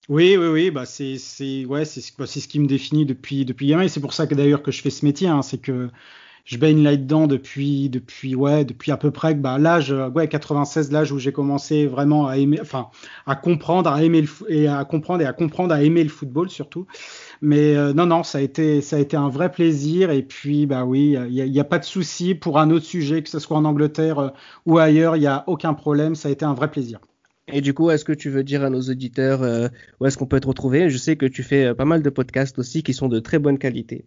[0.10, 3.46] Oui, oui, oui, bah c'est c'est ouais, c'est bah, c'est ce qui me définit depuis
[3.46, 5.60] depuis gamin et c'est pour ça que d'ailleurs que je fais ce métier, hein, c'est
[5.60, 5.90] que
[6.50, 11.12] je baigne là-dedans depuis depuis ouais depuis à peu près bah l'âge ouais 96 l'âge
[11.12, 12.88] où j'ai commencé vraiment à aimer enfin
[13.28, 16.50] à comprendre à aimer le et à comprendre et à comprendre à aimer le football
[16.50, 16.88] surtout.
[17.44, 20.10] Mais euh, non non ça a été ça a été un vrai plaisir.
[20.10, 23.30] Et puis bah oui il y a, pas de souci pour un autre sujet que
[23.30, 24.30] ce soit en Angleterre euh,
[24.66, 26.16] ou ailleurs il y a aucun problème.
[26.16, 27.00] Ça a été un vrai plaisir.
[27.52, 29.68] Et du coup, est-ce que tu veux dire à nos auditeurs euh,
[30.00, 30.90] où est-ce qu'on peut te retrouver?
[30.90, 33.60] Je sais que tu fais pas mal de podcasts aussi qui sont de très bonne
[33.60, 34.06] qualité.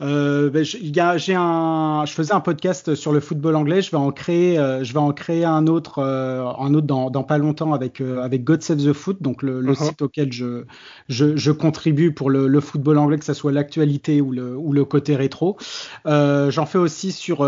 [0.00, 3.82] Euh, ben, j'ai un, je faisais un podcast sur le football anglais.
[3.82, 7.10] Je vais en créer, euh, je vais en créer un autre, euh, un autre dans,
[7.10, 9.88] dans, pas longtemps avec avec God Save the Foot, donc le, le uh -huh.
[9.88, 10.64] site auquel je,
[11.08, 14.72] je, je contribue pour le, le, football anglais, que ce soit l'actualité ou le, ou
[14.72, 15.56] le côté rétro.
[16.06, 17.38] J'en fais aussi sur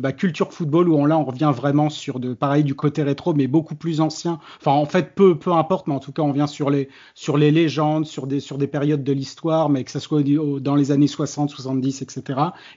[0.00, 3.34] bah, culture football où on, là on revient vraiment sur de pareil du côté rétro,
[3.34, 4.38] mais beaucoup plus ancien.
[4.60, 7.36] Enfin en fait peu peu importe, mais en tout cas on vient sur les sur
[7.36, 10.22] les légendes, sur des sur des périodes de l'histoire, mais que ce soit
[10.60, 12.22] dans les années 60, 60 70, etc.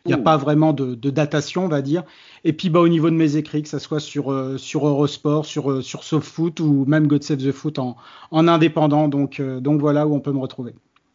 [0.05, 0.23] Il n'y a Ouh.
[0.23, 2.03] pas vraiment de, de, datation, on va dire.
[2.43, 5.45] Et puis, bah, au niveau de mes écrits, que ça soit sur, euh, sur Eurosport,
[5.45, 7.95] sur, euh, sur SoftFoot ou même God Save the Foot en,
[8.31, 9.07] en indépendant.
[9.07, 10.73] Donc, euh, donc voilà où on peut me retrouver.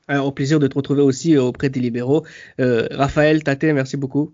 [0.08, 2.24] Alors, au plaisir de te retrouver aussi auprès des libéraux.
[2.58, 4.32] Raphaël, Tate, merci beaucoup.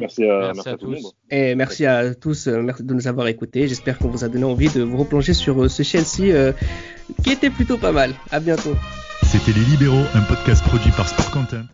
[0.00, 1.14] Merci à, merci, merci à, tous.
[1.30, 3.68] Et merci à tous merci de nous avoir écoutés.
[3.68, 6.52] J'espère qu'on vous a donné envie de vous replonger sur ce Chelsea euh,
[7.22, 8.12] qui était plutôt pas mal.
[8.32, 8.74] À bientôt.
[9.22, 11.64] C'était Les Libéraux, un podcast produit par Sport Content.